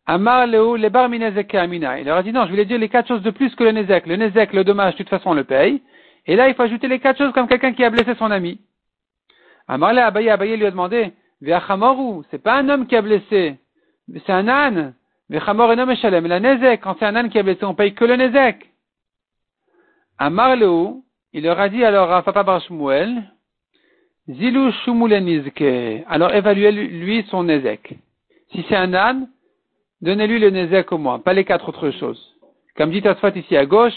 [0.08, 2.00] Amar Leo, le bar minezek amina.
[2.00, 3.72] Il leur a dit, non, je voulais dire les quatre choses de plus que le
[3.72, 4.06] nezek.
[4.06, 5.82] Le nezek, le dommage, de toute façon, on le paye.
[6.28, 8.60] Et là, il faut ajouter les quatre choses comme quelqu'un qui a blessé son ami.
[9.68, 13.58] Amar le Abaye, Abaye lui a demandé, Ve'achamoru, c'est pas un homme qui a blessé,
[14.26, 14.94] c'est un âne.
[15.30, 16.28] Ve'achamor et eshalem.
[16.28, 18.70] La nezek, quand c'est un âne qui a blessé, on paye que le nezek.
[20.20, 23.24] Amar Leo, il leur a dit alors à Papa Bar Shmuel,
[24.30, 24.72] Zilu.
[26.08, 27.96] Alors évaluez lui son nezek.
[28.52, 29.28] Si c'est un âne,
[30.02, 32.36] donnez-lui le nezek au moins, pas les quatre autres choses.
[32.76, 33.94] Comme dit Asfat ici à gauche,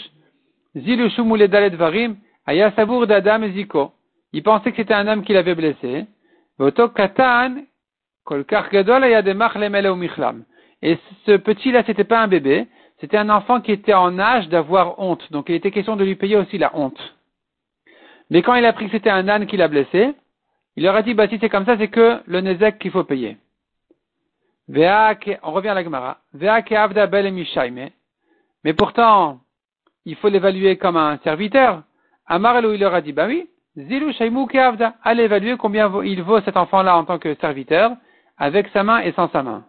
[0.75, 1.09] Zilu
[1.47, 2.15] Dalet Varim,
[2.45, 3.91] Aya Sabour d'Adam Ziko.
[4.31, 6.05] Il pensait que c'était un homme qui l'avait blessé.
[6.57, 7.63] Voto Katan,
[8.29, 10.43] Gadol Michlam.
[10.81, 12.67] Et ce petit-là, c'était pas un bébé,
[12.99, 15.31] c'était un enfant qui était en âge d'avoir honte.
[15.31, 16.99] Donc il était question de lui payer aussi la honte.
[18.29, 20.13] Mais quand il a appris que c'était un âne qui l'a blessé,
[20.75, 23.03] il leur a dit, bah si c'est comme ça, c'est que le nezek qu'il faut
[23.03, 23.37] payer.
[24.69, 26.19] On revient à la Gemara.
[28.63, 29.39] Mais pourtant,
[30.05, 31.83] il faut l'évaluer comme un serviteur.
[32.27, 34.13] Amar il leur a dit, bah oui, Zilu
[35.03, 37.95] Allez évaluer combien il vaut cet enfant-là en tant que serviteur,
[38.37, 39.65] avec sa main et sans sa main.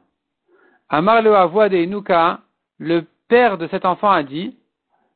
[0.90, 2.40] Amar le de Inuka,
[2.78, 4.56] le père de cet enfant a dit,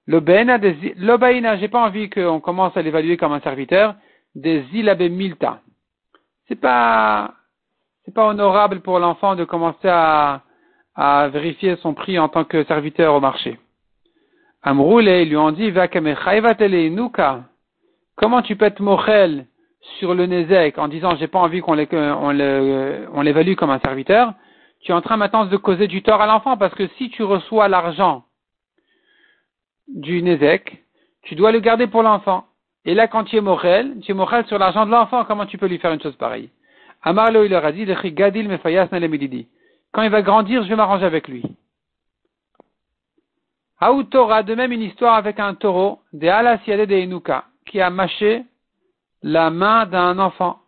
[0.07, 0.59] Lobaina,
[1.57, 3.95] j'ai pas envie qu'on commence à l'évaluer comme un serviteur,
[4.35, 5.61] des ilabe milta.
[6.49, 7.33] C'est pas,
[8.05, 10.43] c'est pas honorable pour l'enfant de commencer à,
[10.95, 13.59] à vérifier son prix en tant que serviteur au marché.
[14.63, 15.73] Amroule, ils lui ont dit,
[18.17, 19.47] comment tu peux être mochel
[19.99, 24.33] sur le Nezek en disant j'ai pas envie qu'on l'évalue comme un serviteur,
[24.81, 27.23] tu es en train maintenant de causer du tort à l'enfant parce que si tu
[27.23, 28.25] reçois l'argent
[29.89, 30.83] du Nezek,
[31.23, 32.47] tu dois le garder pour l'enfant.
[32.85, 35.59] Et là, quand tu es mochel, tu es mochel sur l'argent de l'enfant, comment tu
[35.59, 36.51] peux lui faire une chose pareille?
[37.03, 37.87] Amarlo, il leur a dit,
[39.93, 41.43] quand il va grandir, je vais m'arranger avec lui.
[43.81, 48.45] Aoutora, de même une histoire avec un taureau, de Alasiade de Enuka, qui a mâché
[49.23, 50.61] la main d'un enfant.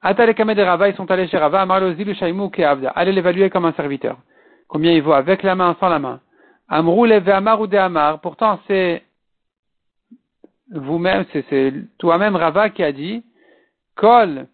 [0.00, 2.90] Atalekame de Rava, ils sont allés chez Rava, Amarlo Zilu Shaimu Keavda.
[2.90, 4.16] Allez l'évaluer comme un serviteur.
[4.68, 6.20] Combien il vaut avec la main, sans la main.
[6.68, 8.20] Amrou leve Amar ou de Amar.
[8.20, 9.02] Pourtant, c'est
[10.70, 13.24] vous-même, c'est toi-même Rava qui a dit,
[13.96, 14.46] Kol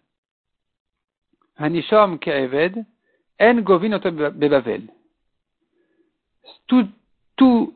[1.57, 2.85] Hanishom Ke'eved,
[3.39, 4.83] En Govin Bebavel.
[6.67, 6.87] Tout,
[7.35, 7.73] tout,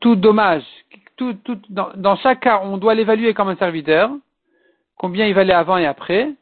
[0.00, 0.64] tout dommage
[1.16, 4.10] tout, tout, dans, chaque cas, on doit l'évaluer comme un serviteur,
[4.96, 6.32] combien il valait avant et après,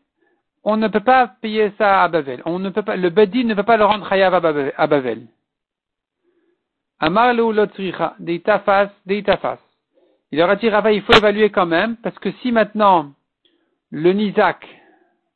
[0.64, 2.42] on ne peut pas payer ça à Bavel.
[2.44, 5.26] On ne peut pas, le Bedin ne peut pas le rendre chayav à Bavel.
[7.00, 9.58] Amar lotricha, deitafas, deitafas.
[10.30, 13.12] Il leur a dit, Rava, il faut évaluer quand même, parce que si maintenant,
[13.90, 14.66] le Nizak,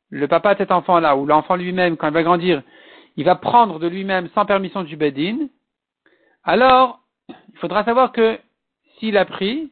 [0.09, 2.63] le papa de cet enfant-là, ou l'enfant lui-même, quand il va grandir,
[3.15, 5.47] il va prendre de lui-même sans permission du Bedin,
[6.43, 8.39] alors, il faudra savoir que
[8.97, 9.71] s'il a pris,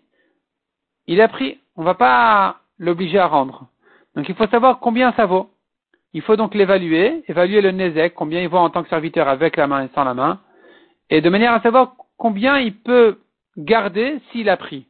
[1.07, 1.59] il a pris.
[1.75, 3.67] On ne va pas l'obliger à rendre.
[4.15, 5.49] Donc il faut savoir combien ça vaut.
[6.13, 9.57] Il faut donc l'évaluer, évaluer le Nezek, combien il vaut en tant que serviteur avec
[9.57, 10.39] la main et sans la main,
[11.09, 13.19] et de manière à savoir combien il peut
[13.57, 14.85] garder s'il a pris.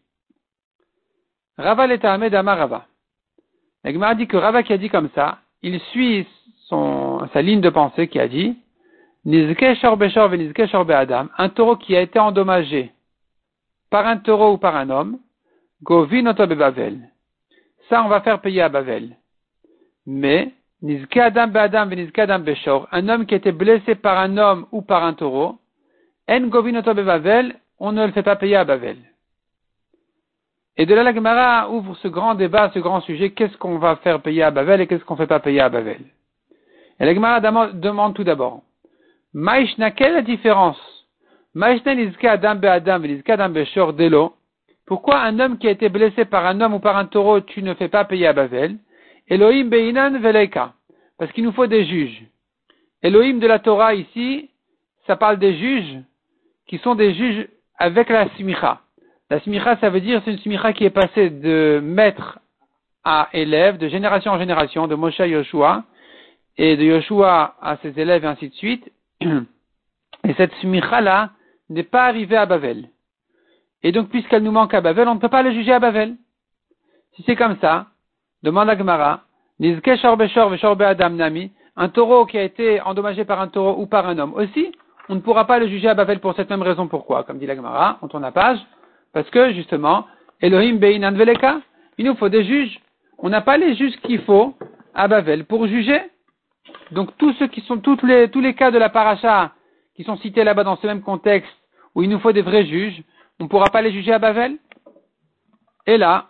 [1.57, 2.85] Rava l'Etahamed Rava.
[3.83, 6.27] a dit que Rava qui a dit comme ça, il suit
[6.69, 8.57] sa ligne de pensée qui a dit
[11.37, 12.91] un taureau qui a été endommagé
[13.89, 15.19] par un taureau ou par un homme,
[15.83, 17.09] Govin Bavel.
[17.89, 19.15] Ça, on va faire payer à Bavel.
[20.05, 20.53] Mais,
[21.15, 22.43] Adam Adam Adam
[22.91, 25.57] un homme qui a été blessé par un homme ou par un taureau,
[26.29, 28.97] On ne le fait pas payer à Bavel.
[30.75, 33.95] Et de là, la Gemara ouvre ce grand débat, ce grand sujet, qu'est-ce qu'on va
[33.97, 36.01] faire payer à Bavel et qu'est-ce qu'on ne fait pas payer à Bavel.
[36.99, 38.61] Et la Gemara demande tout d'abord,
[39.33, 40.79] Maïshna, quelle est la différence?
[41.53, 44.35] Maïshna Adam Adam Adam Beshor Delo,
[44.85, 47.63] pourquoi un homme qui a été blessé par un homme ou par un taureau, tu
[47.63, 48.77] ne fais pas payer à Bavel
[49.27, 50.73] Elohim Beinan Veleika.
[51.17, 52.23] Parce qu'il nous faut des juges.
[53.01, 54.49] Elohim de la Torah ici,
[55.05, 55.97] ça parle des juges
[56.67, 58.81] qui sont des juges avec la smicha.
[59.29, 62.39] La smicha, ça veut dire c'est une smicha qui est passée de maître
[63.03, 65.83] à élève, de génération en génération, de Moshe à Yoshua,
[66.57, 68.91] et de Yoshua à ses élèves et ainsi de suite.
[70.27, 71.31] Et cette smicha-là
[71.69, 72.89] n'est pas arrivée à Bavel.
[73.83, 76.15] Et donc, puisqu'elle nous manque à Bavel, on ne peut pas le juger à Bavel.
[77.15, 77.87] Si c'est comme ça,
[78.43, 79.21] demande à Gemara,
[81.79, 84.71] un taureau qui a été endommagé par un taureau ou par un homme aussi,
[85.09, 86.87] on ne pourra pas le juger à Bavel pour cette même raison.
[86.87, 87.23] Pourquoi?
[87.23, 88.59] Comme dit la Gemara, on tourne la page,
[89.13, 90.05] parce que justement,
[90.41, 91.61] Elohim Beinan Veleka,
[91.97, 92.79] il nous faut des juges.
[93.19, 94.55] On n'a pas les juges qu'il faut
[94.93, 96.01] à Bavel pour juger.
[96.91, 99.51] Donc tous ceux qui sont tous les tous les cas de la paracha
[99.95, 101.51] qui sont cités là-bas dans ce même contexte
[101.95, 103.01] où il nous faut des vrais juges,
[103.39, 104.57] on ne pourra pas les juger à Bavel
[105.87, 106.27] Et là,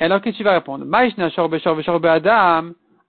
[0.00, 0.84] alors qu'est-ce que tu vas répondre?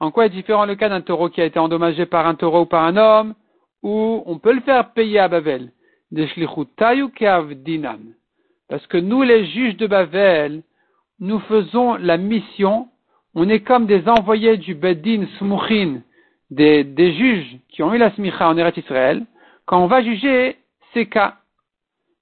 [0.02, 2.62] En quoi est différent le cas d'un taureau qui a été endommagé par un taureau
[2.62, 3.34] ou par un homme,
[3.84, 5.72] ou on peut le faire payer à Bavel
[8.68, 10.64] Parce que nous, les juges de Bavel,
[11.20, 12.88] nous faisons la mission,
[13.36, 16.02] on est comme des envoyés du Bedin Smuchin,
[16.50, 19.26] des, juges qui ont eu la smicha en Eretz Israël,
[19.66, 20.58] quand on va juger
[20.94, 21.36] ces cas.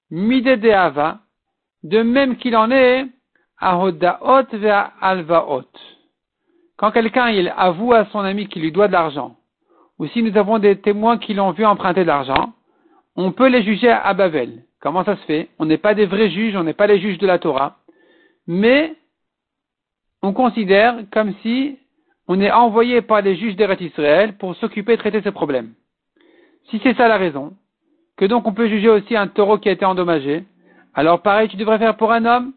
[0.10, 1.18] Midede
[1.84, 3.06] de même qu'il en est
[3.60, 5.66] à Hodaot vers Alvaot.
[6.78, 7.26] Quand quelqu'un
[7.58, 9.36] avoue à son ami qu'il lui doit de l'argent,
[10.00, 12.54] ou si nous avons des témoins qui l'ont vu emprunter de l'argent,
[13.16, 14.64] on peut les juger à Babel.
[14.80, 15.50] Comment ça se fait?
[15.58, 17.78] On n'est pas des vrais juges, on n'est pas les juges de la Torah,
[18.46, 18.96] mais
[20.22, 21.78] on considère comme si
[22.28, 25.74] on est envoyé par les juges d'Eretz Israël pour s'occuper de traiter ces problèmes.
[26.70, 27.54] Si c'est ça la raison,
[28.18, 30.44] que donc on peut juger aussi un taureau qui a été endommagé.
[30.94, 32.54] Alors pareil, tu devrais faire pour un homme,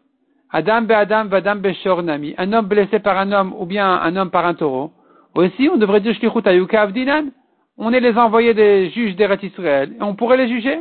[0.51, 4.31] Adam be Adam beshor nami, un homme blessé par un homme ou bien un homme
[4.31, 4.91] par un taureau.
[5.35, 7.31] Aussi, on devrait dire shlichut.
[7.77, 10.79] On est les envoyés des juges d'Eretz Israël et on pourrait les juger?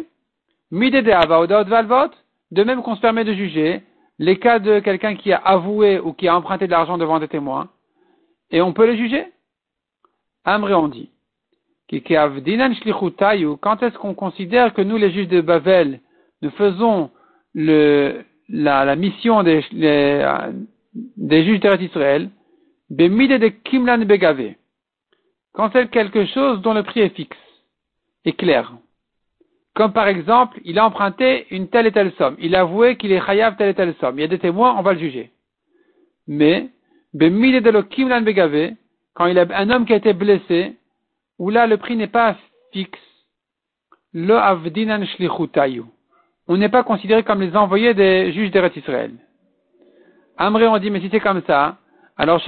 [0.72, 3.82] De même qu'on se permet de juger
[4.18, 7.28] les cas de quelqu'un qui a avoué ou qui a emprunté de l'argent devant des
[7.28, 7.68] témoins.
[8.50, 9.24] Et on peut les juger?
[10.44, 11.10] Amré on dit
[11.90, 16.00] quand est-ce qu'on considère que nous, les juges de Babel,
[16.40, 17.10] nous faisons
[17.52, 20.24] le, la, la, mission des, les,
[21.16, 22.30] des juges d'Israël,
[22.90, 24.54] de Kimlan Begave,
[25.52, 27.36] quand c'est quelque chose dont le prix est fixe,
[28.24, 28.72] est clair.
[29.74, 33.12] Comme par exemple, il a emprunté une telle et telle somme, il a avoué qu'il
[33.12, 35.30] est chayav telle et telle somme, il y a des témoins, on va le juger.
[36.26, 36.68] Mais,
[37.14, 38.74] de Kimlan Begave,
[39.14, 40.76] quand il a un homme qui a été blessé,
[41.38, 42.36] où là le prix n'est pas
[42.72, 42.98] fixe,
[44.12, 45.84] le avdinan shlichutayu.
[46.48, 49.12] On n'est pas considéré comme les envoyés des juges d'Eretz Israël.
[50.36, 51.76] Amré, on dit, mais si c'est comme ça,
[52.20, 52.42] alors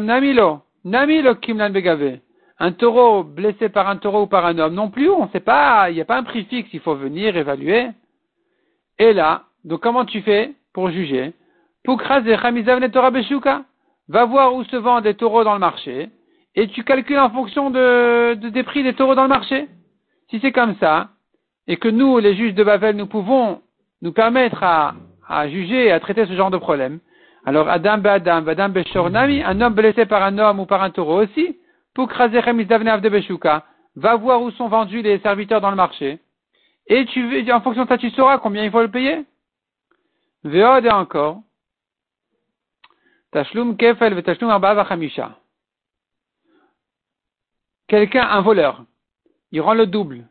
[0.00, 2.20] namilo, namilo kimlan begave.
[2.58, 5.40] Un taureau blessé par un taureau ou par un homme non plus, on ne sait
[5.40, 7.88] pas, il n'y a pas un prix fixe, il faut venir évaluer.
[8.98, 11.32] Et là, donc comment tu fais pour juger?
[14.08, 16.10] Va voir où se vendent des taureaux dans le marché
[16.54, 19.68] et tu calcules en fonction de, des prix des taureaux dans le marché.
[20.28, 21.08] Si c'est comme ça,
[21.66, 23.62] et que nous, les juges de Babel, nous pouvons
[24.02, 24.94] nous permettre à,
[25.26, 27.00] à juger et à traiter ce genre de problème.
[27.46, 31.22] Alors, Adam be Adam, Adam un homme blessé par un homme ou par un taureau
[31.22, 31.56] aussi,
[31.96, 36.18] de Beshuka, va voir où sont vendus les serviteurs dans le marché.
[36.88, 39.24] Et tu, en fonction de ça, tu sauras combien il faut le payer?
[40.42, 41.40] Veod et encore.
[43.30, 44.52] Tashlum kefel ve tashlum
[47.86, 48.84] Quelqu'un, un voleur,
[49.52, 50.26] il rend le double.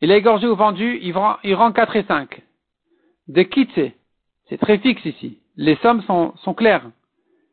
[0.00, 2.42] Il a égorgé ou vendu, il rend, il rend 4 et 5.
[3.26, 3.92] De kitse,
[4.48, 5.40] c'est très fixe ici.
[5.56, 6.90] Les sommes sont, sont claires.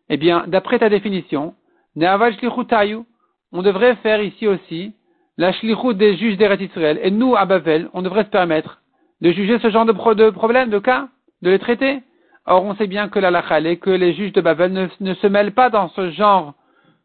[0.09, 1.55] Eh bien, d'après ta définition,
[1.95, 4.93] on devrait faire ici aussi
[5.37, 6.99] la shlichut des juges des Israël.
[7.03, 8.81] Et nous, à Bavel, on devrait se permettre
[9.21, 11.07] de juger ce genre de, de problème, de cas,
[11.41, 12.01] de les traiter.
[12.45, 15.53] Or, on sait bien que la lachale, que les juges de Bavel ne, se mêlent
[15.53, 16.53] pas dans ce genre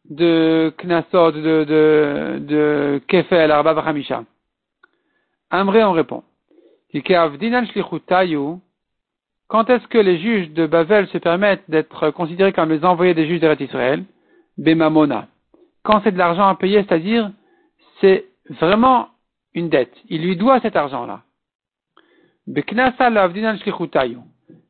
[0.08, 4.24] de knasot, de, de, de kefel, arba hamisha.
[5.50, 6.22] Amré, on répond.
[9.48, 13.26] Quand est-ce que les juges de Bavel se permettent d'être considérés comme les envoyés des
[13.26, 14.04] juges d'Eretz Israël
[14.58, 15.28] Bemamona.
[15.82, 17.30] Quand c'est de l'argent à payer, c'est-à-dire,
[18.00, 19.08] c'est vraiment
[19.54, 19.94] une dette.
[20.08, 21.22] Il lui doit cet argent-là.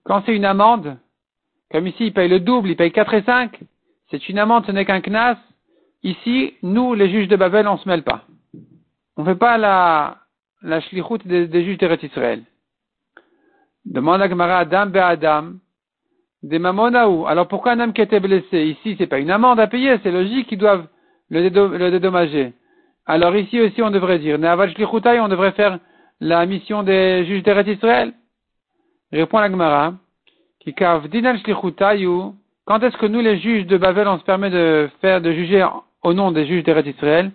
[0.04, 0.96] Quand c'est une amende,
[1.70, 3.60] comme ici, il paye le double, il paye 4 et 5,
[4.10, 5.38] c'est une amende, ce n'est qu'un knas.
[6.02, 8.24] Ici, nous, les juges de Babel, on ne se mêle pas.
[9.16, 10.18] On ne fait pas la,
[10.62, 12.42] la shlichut des, des juges d'Eretz Israël.
[13.86, 15.52] Demande à Gemara Adam be Adam,
[16.42, 17.26] des mamonaou.
[17.26, 18.64] Alors pourquoi un homme qui était blessé?
[18.64, 20.86] Ici, c'est pas une amende à payer, c'est logique qu'ils doivent
[21.30, 22.52] le, dédommager.
[23.06, 25.78] Alors ici aussi, on devrait dire, on devrait faire
[26.20, 28.12] la mission des juges d'Eretz Israël.
[29.12, 29.94] Répond la Gemara,
[32.66, 35.64] quand est-ce que nous, les juges de Babel, on se permet de faire, de juger
[36.02, 37.30] au nom des juges d'Eretz Israël?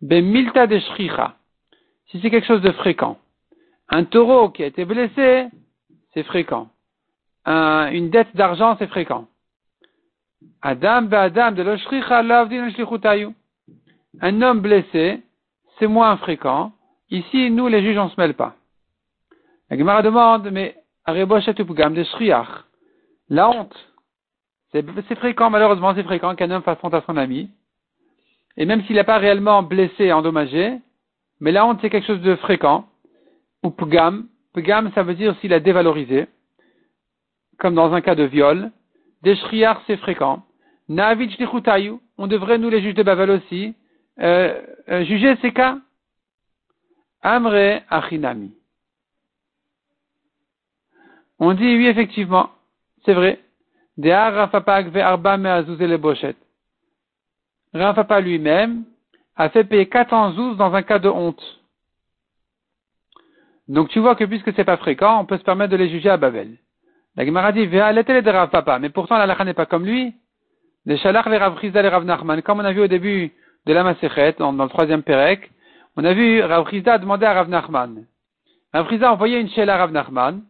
[0.00, 3.18] milta de Si c'est quelque chose de fréquent.
[3.88, 5.48] Un taureau qui a été blessé,
[6.14, 6.68] c'est fréquent.
[7.46, 9.26] une dette d'argent, c'est fréquent.
[10.60, 11.62] Adam Adam de
[14.20, 15.22] Un homme blessé,
[15.78, 16.72] c'est moins fréquent.
[17.10, 18.54] Ici, nous, les juges, on ne se mêle pas.
[19.70, 22.04] La Gemara demande, mais de
[23.28, 23.74] La honte.
[24.72, 27.50] C'est fréquent, malheureusement, c'est fréquent qu'un homme fasse honte à son ami.
[28.56, 30.78] Et même s'il n'a pas réellement blessé, endommagé,
[31.40, 32.86] mais la honte, c'est quelque chose de fréquent.
[33.62, 36.26] Ou pugam, Pegam, ça veut dire s'il a dévalorisé,
[37.58, 38.70] comme dans un cas de viol.
[39.22, 39.36] Des
[39.86, 40.42] c'est fréquent.
[40.88, 41.40] Navich
[42.18, 43.74] on devrait, nous les juges de Babel aussi,
[44.20, 45.78] euh, euh, juger ces cas.
[47.22, 48.52] Amre achinami.
[51.38, 52.50] On dit oui, effectivement,
[53.04, 53.40] c'est vrai.
[53.96, 54.82] De Rafapa
[57.74, 58.84] Rafapa lui-même
[59.36, 61.61] a fait payer 400 zouz dans un cas de honte.
[63.68, 66.10] Donc tu vois que puisque c'est pas fréquent, on peut se permettre de les juger
[66.10, 66.56] à Babel.
[67.16, 70.14] La Gemara dit, de Rav Papa, mais pourtant la lacha n'est pas comme lui.
[70.86, 73.32] Les Shalach, les Rav Chizda, les Rav Nachman, comme on a vu au début
[73.66, 75.50] de la Masechet, dans, le troisième Perek,
[75.96, 78.06] on a vu Rav Chizda demander à Rav Nachman.
[78.72, 80.42] Rav Chizda a envoyé une shell à Rav Nachman,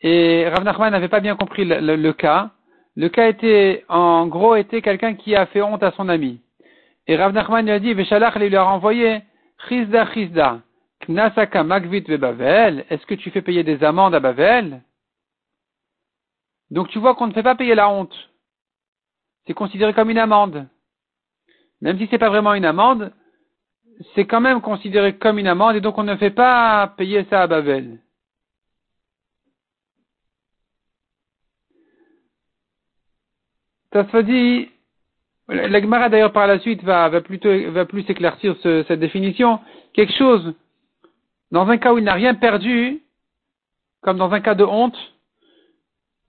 [0.00, 2.50] et Rav Nachman n'avait pas bien compris le, cas.
[2.96, 6.40] Le cas était, en gros, était quelqu'un qui a fait honte à son ami.
[7.06, 9.20] Et Rav Nachman lui a dit, Veshalach, il lui a renvoyé,
[9.68, 10.60] Chizda, Chizda.
[11.08, 14.82] Knasaka Magvit Bavel, est-ce que tu fais payer des amendes à Bavel?
[16.70, 18.14] Donc tu vois qu'on ne fait pas payer la honte.
[19.46, 20.66] C'est considéré comme une amende.
[21.80, 23.12] Même si ce n'est pas vraiment une amende,
[24.14, 27.42] c'est quand même considéré comme une amende et donc on ne fait pas payer ça
[27.42, 28.00] à Bavel.
[33.92, 34.68] Ça se dit,
[35.48, 39.60] la Gemara d'ailleurs par la suite va, plutôt va plus éclaircir cette définition.
[39.94, 40.54] Quelque chose
[41.50, 43.02] dans un cas où il n'a rien perdu,
[44.02, 44.96] comme dans un cas de honte,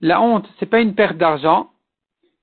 [0.00, 1.70] la honte, c'est pas une perte d'argent,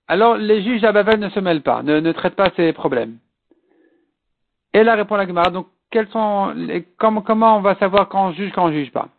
[0.07, 3.17] alors les juges à Babel ne se mêlent pas, ne, traitent pas ces problèmes.
[4.73, 8.27] Et là répond la Gemara, donc quels sont les, comment, comment on va savoir quand
[8.27, 9.09] on juge, quand on juge pas?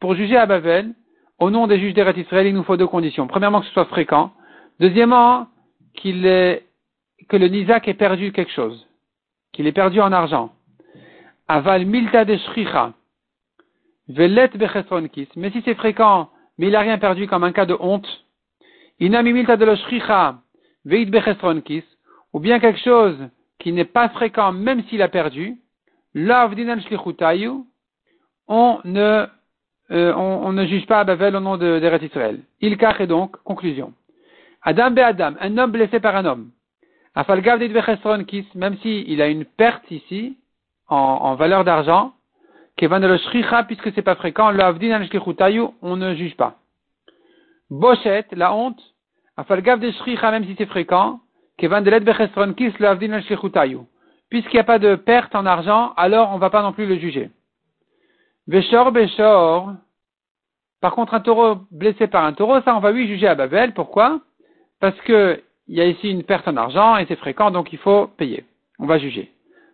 [0.00, 0.94] Pour juger à Babel,
[1.38, 3.26] au nom des juges d'Eretz Israël, il nous faut deux conditions.
[3.26, 4.32] Premièrement, que ce soit fréquent.
[4.80, 5.48] Deuxièmement,
[5.94, 8.87] qu'il que le Nizak ait perdu quelque chose
[9.52, 10.52] qu'il est perdu en argent.
[11.48, 12.92] Aval milta de shricha.
[14.08, 15.28] Velet bechesronkis.
[15.36, 18.08] Mais si c'est fréquent, mais il n'a rien perdu comme un cas de honte.
[19.00, 20.38] Inami milta de shricha.
[20.84, 21.84] Veit bechesronkis.
[22.32, 23.18] Ou bien quelque chose
[23.58, 25.56] qui n'est pas fréquent même s'il a perdu.
[26.14, 27.64] Lavdinan shlichutayu.
[28.46, 29.26] On ne,
[29.90, 32.40] euh, on, ne juge pas à au nom de, de Israël.
[32.60, 33.92] Il est donc, conclusion.
[34.62, 36.50] Adam be Adam, un homme blessé par un homme
[38.54, 40.36] même s'il a une perte ici,
[40.88, 42.12] en, valeur d'argent,
[42.76, 45.00] Kevan le shricha, puisque c'est pas fréquent, le avdin
[45.82, 46.54] on ne juge pas.
[47.70, 48.80] Bochet, la honte,
[49.36, 51.20] afalgav de shricha, même si c'est fréquent,
[51.56, 53.20] Kevan de bechestron le avdin
[54.30, 56.98] Puisqu'il n'y a pas de perte en argent, alors on va pas non plus le
[56.98, 57.30] juger.
[58.46, 59.72] Beshor, Beshor,
[60.80, 63.74] par contre, un taureau blessé par un taureau, ça, on va lui juger à Babel.
[63.74, 64.20] Pourquoi?
[64.80, 67.78] Parce que il y a ici une perte en argent et c'est fréquent, donc il
[67.78, 68.44] faut payer.
[68.78, 69.30] On va juger.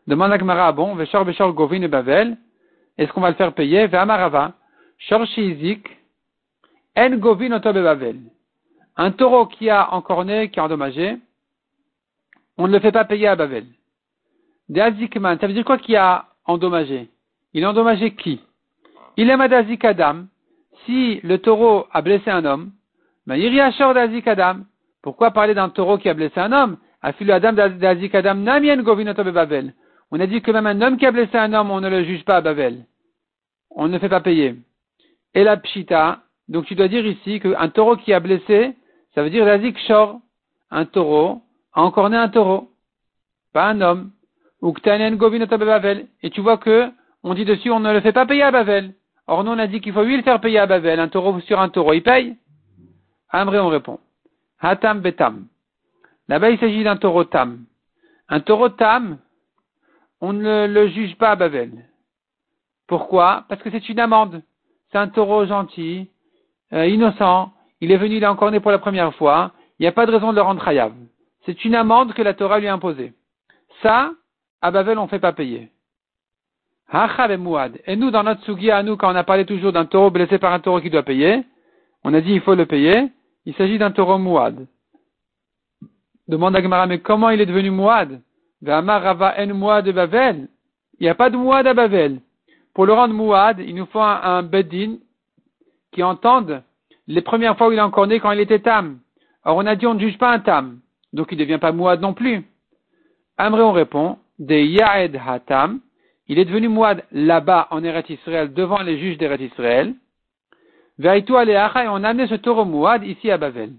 [0.07, 2.37] Demande à Gmara, bon, Veshor Beshor Govin et Babel,
[2.99, 3.87] est-ce qu'on va le faire payer?
[3.87, 4.53] Ve'amarava,
[4.99, 5.89] Shor Shizik,
[6.97, 8.19] En Govin Otobe Babel.
[8.97, 11.17] Un taureau qui a encorné, qui a endommagé,
[12.59, 13.67] on ne le fait pas payer à Babel.
[14.77, 17.09] Azikman, ça veut dire quoi qui a endommagé?
[17.53, 18.41] Il a endommagé qui?
[19.17, 20.27] Il est Madazik Adam,
[20.85, 22.73] si le taureau a blessé un homme,
[23.27, 24.59] Dazik Adam,
[25.05, 26.79] pourquoi parler d'un taureau qui a blessé un homme?
[27.03, 27.09] On
[30.21, 32.25] a dit que même un homme qui a blessé un homme, on ne le juge
[32.25, 32.87] pas à Babel.
[33.71, 34.55] On ne fait pas payer.
[35.35, 38.75] Et la pshita, donc tu dois dire ici qu'un taureau qui a blessé,
[39.15, 40.21] ça veut dire Dazik Shor,
[40.71, 41.43] un taureau,
[41.75, 42.71] a encore né un taureau,
[43.53, 44.11] pas un homme.
[44.63, 46.91] Et tu vois que,
[47.23, 48.95] on dit dessus, on ne le fait pas payer à Babel.
[49.27, 50.99] Or, nous, on a dit qu'il faut lui le faire payer à Babel.
[50.99, 52.39] Un taureau sur un taureau, il paye
[53.29, 53.99] Amré, on répond.
[54.65, 55.47] Hatam betam.
[56.29, 57.67] Là-bas, il s'agit d'un taureau tam.
[58.29, 59.19] Un taureau tam,
[60.23, 61.71] on ne le juge pas à Babel.
[62.87, 63.45] Pourquoi?
[63.49, 64.43] Parce que c'est une amende.
[64.91, 66.09] C'est un taureau gentil,
[66.73, 67.53] euh, innocent.
[67.83, 69.53] Il est venu, il est encore né pour la première fois.
[69.79, 70.95] Il n'y a pas de raison de le rendre hayav.
[71.45, 73.13] C'est une amende que la Torah lui a imposée.
[73.83, 74.13] Ça,
[74.63, 75.71] à Babel, on ne fait pas payer.
[77.87, 80.39] Et nous, dans notre sugia, à nous, quand on a parlé toujours d'un taureau blessé
[80.39, 81.45] par un taureau qui doit payer,
[82.03, 83.11] on a dit il faut le payer.
[83.47, 84.67] Il s'agit d'un taureau mouad.
[86.29, 88.21] Demande à Gemara, mais comment il est devenu mouad
[88.67, 90.49] en de Bavel.
[90.99, 92.21] Il n'y a pas de mouad à Bavel.
[92.73, 94.97] Pour le rendre mouad, il nous faut un, bedin
[95.93, 96.63] qui entende
[97.07, 98.99] les premières fois où il est encore né quand il était tam.
[99.45, 100.81] Alors on a dit on ne juge pas un tam.
[101.13, 102.45] Donc il ne devient pas mouad non plus.
[103.37, 105.81] Amré, on répond, de yaed hatam,
[106.29, 109.95] il est devenu mouad là-bas en Eretz Israël, devant les juges d'Eretz Israël.
[110.99, 113.75] Et on a amené ce taureau mouad ici à Bavel.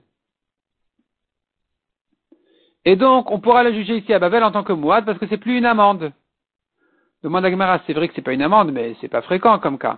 [2.83, 5.25] Et donc, on pourra le juger ici à Bavel en tant que mouad parce que
[5.27, 6.11] c'est plus une amende.
[7.23, 9.79] Demande à Gemara, c'est vrai que c'est pas une amende, mais c'est pas fréquent comme
[9.79, 9.97] cas.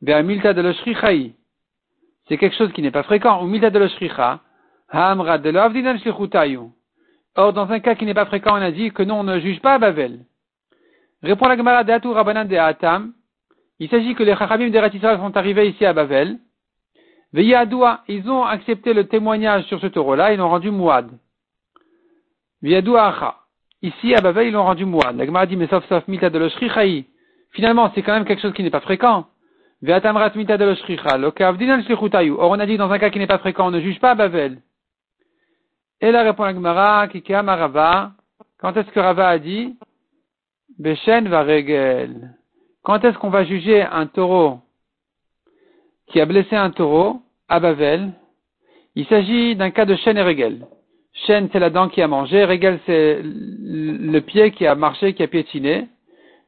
[0.00, 0.72] De
[2.28, 3.44] C'est quelque chose qui n'est pas fréquent.
[3.44, 3.78] De de
[7.36, 9.40] Or, dans un cas qui n'est pas fréquent, on a dit que non, on ne
[9.40, 10.20] juge pas à Bavel.
[11.22, 13.12] Répond la Gemara de Atam.
[13.78, 16.38] Il s'agit que les Chachamim des Israël sont arrivés ici à Bavel.
[17.32, 21.10] Veyadoua, ils ont accepté le témoignage sur ce taureau-là, ils l'ont rendu mouad.
[22.62, 23.36] Veyadoua.
[23.82, 25.16] Ici, à Bavel, ils l'ont rendu mouad.
[25.16, 27.04] La dit, mais sauf sauf mita de l'oshrichaï.
[27.50, 29.26] Finalement, c'est quand même quelque chose qui n'est pas fréquent.
[29.82, 31.18] Veyatamrat mita de l'oshricha.
[31.18, 34.12] Or, on a dit, dans un cas qui n'est pas fréquent, on ne juge pas
[34.12, 34.58] à Bavel.
[36.00, 38.12] Et là répond la Gemara, Kikama Rava.
[38.58, 39.76] Quand est-ce que Rava a dit?
[40.78, 42.34] Beshen va régel.
[42.84, 44.58] Quand est-ce qu'on va juger un taureau
[46.08, 48.12] qui a blessé un taureau à Bavel?
[48.94, 50.66] Il s'agit d'un cas de chêne et régel.
[51.26, 52.44] Chêne, c'est la dent qui a mangé.
[52.44, 55.88] Régel, c'est le pied qui a marché, qui a piétiné.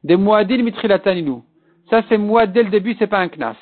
[0.03, 1.41] Des moadil mitrilataninu.
[1.89, 3.57] Ça, c'est moi dès le début, c'est pas un knas.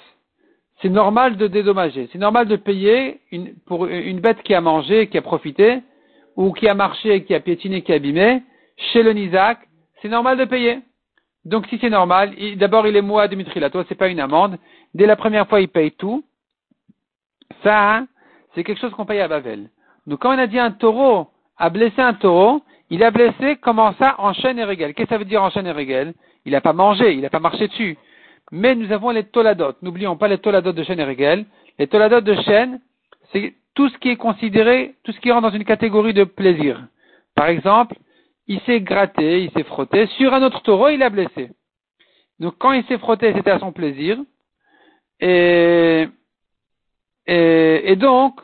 [0.82, 2.10] C'est normal de dédommager.
[2.12, 5.82] C'est normal de payer une, pour une bête qui a mangé, qui a profité,
[6.36, 8.44] ou qui a marché, qui a piétiné, qui a abîmé.
[8.92, 9.60] Chez le Nizak,
[10.02, 10.80] c'est normal de payer.
[11.46, 14.58] Donc si c'est normal, d'abord il est moi de ce c'est pas une amende.
[14.94, 16.24] Dès la première fois, il paye tout.
[17.64, 18.08] Ça, hein,
[18.54, 19.70] c'est quelque chose qu'on paye à Bavel.
[20.08, 21.28] Donc quand on a dit un taureau
[21.58, 24.94] a blessé un taureau, il a blessé, comment ça, en chaîne et régale.
[24.94, 26.14] Qu'est-ce que ça veut dire en chaîne et régale?
[26.46, 27.98] Il n'a pas mangé, il n'a pas marché dessus.
[28.52, 29.74] Mais nous avons les toladot.
[29.82, 31.46] N'oublions pas les toladot de chaîne et régale.
[31.80, 32.80] Les toladot de chaîne,
[33.32, 36.84] c'est tout ce qui est considéré, tout ce qui rentre dans une catégorie de plaisir.
[37.36, 37.96] Par exemple,
[38.48, 41.52] il s'est gratté, il s'est frotté, sur un autre taureau, il a blessé.
[42.40, 44.18] Donc quand il s'est frotté, c'était à son plaisir.
[45.20, 46.08] Et,
[47.28, 48.42] et, donc,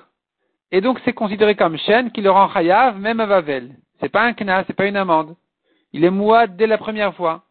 [0.72, 3.76] et donc c'est considéré comme chaîne qui le rend chayav, même à Vavel.
[4.00, 5.36] C'est pas un knas, c'est pas une amende.
[5.94, 7.44] Il est mouad dès la première fois.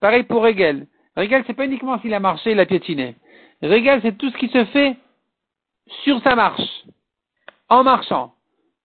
[0.00, 0.86] Pareil pour Régel.
[1.16, 3.16] Régel, c'est pas uniquement s'il a marché, il a piétiné.
[3.60, 4.96] Régel, c'est tout ce qui se fait
[6.04, 6.84] sur sa marche.
[7.68, 8.34] En marchant.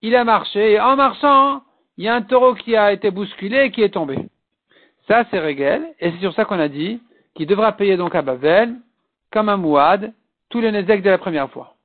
[0.01, 1.61] Il a marché, et en marchant,
[1.97, 4.17] il y a un taureau qui a été bousculé et qui est tombé.
[5.07, 7.01] Ça, c'est Régel, et c'est sur ça qu'on a dit
[7.35, 8.75] qu'il devra payer donc à Bavel,
[9.31, 10.13] comme un mouad,
[10.49, 11.75] tous les nezek de la première fois.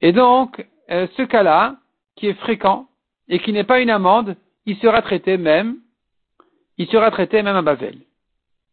[0.00, 1.76] Et donc, euh, ce cas-là,
[2.16, 2.86] qui est fréquent,
[3.28, 4.36] et qui n'est pas une amende,
[4.66, 5.78] il sera traité même,
[6.76, 7.98] il sera traité même à Bavel.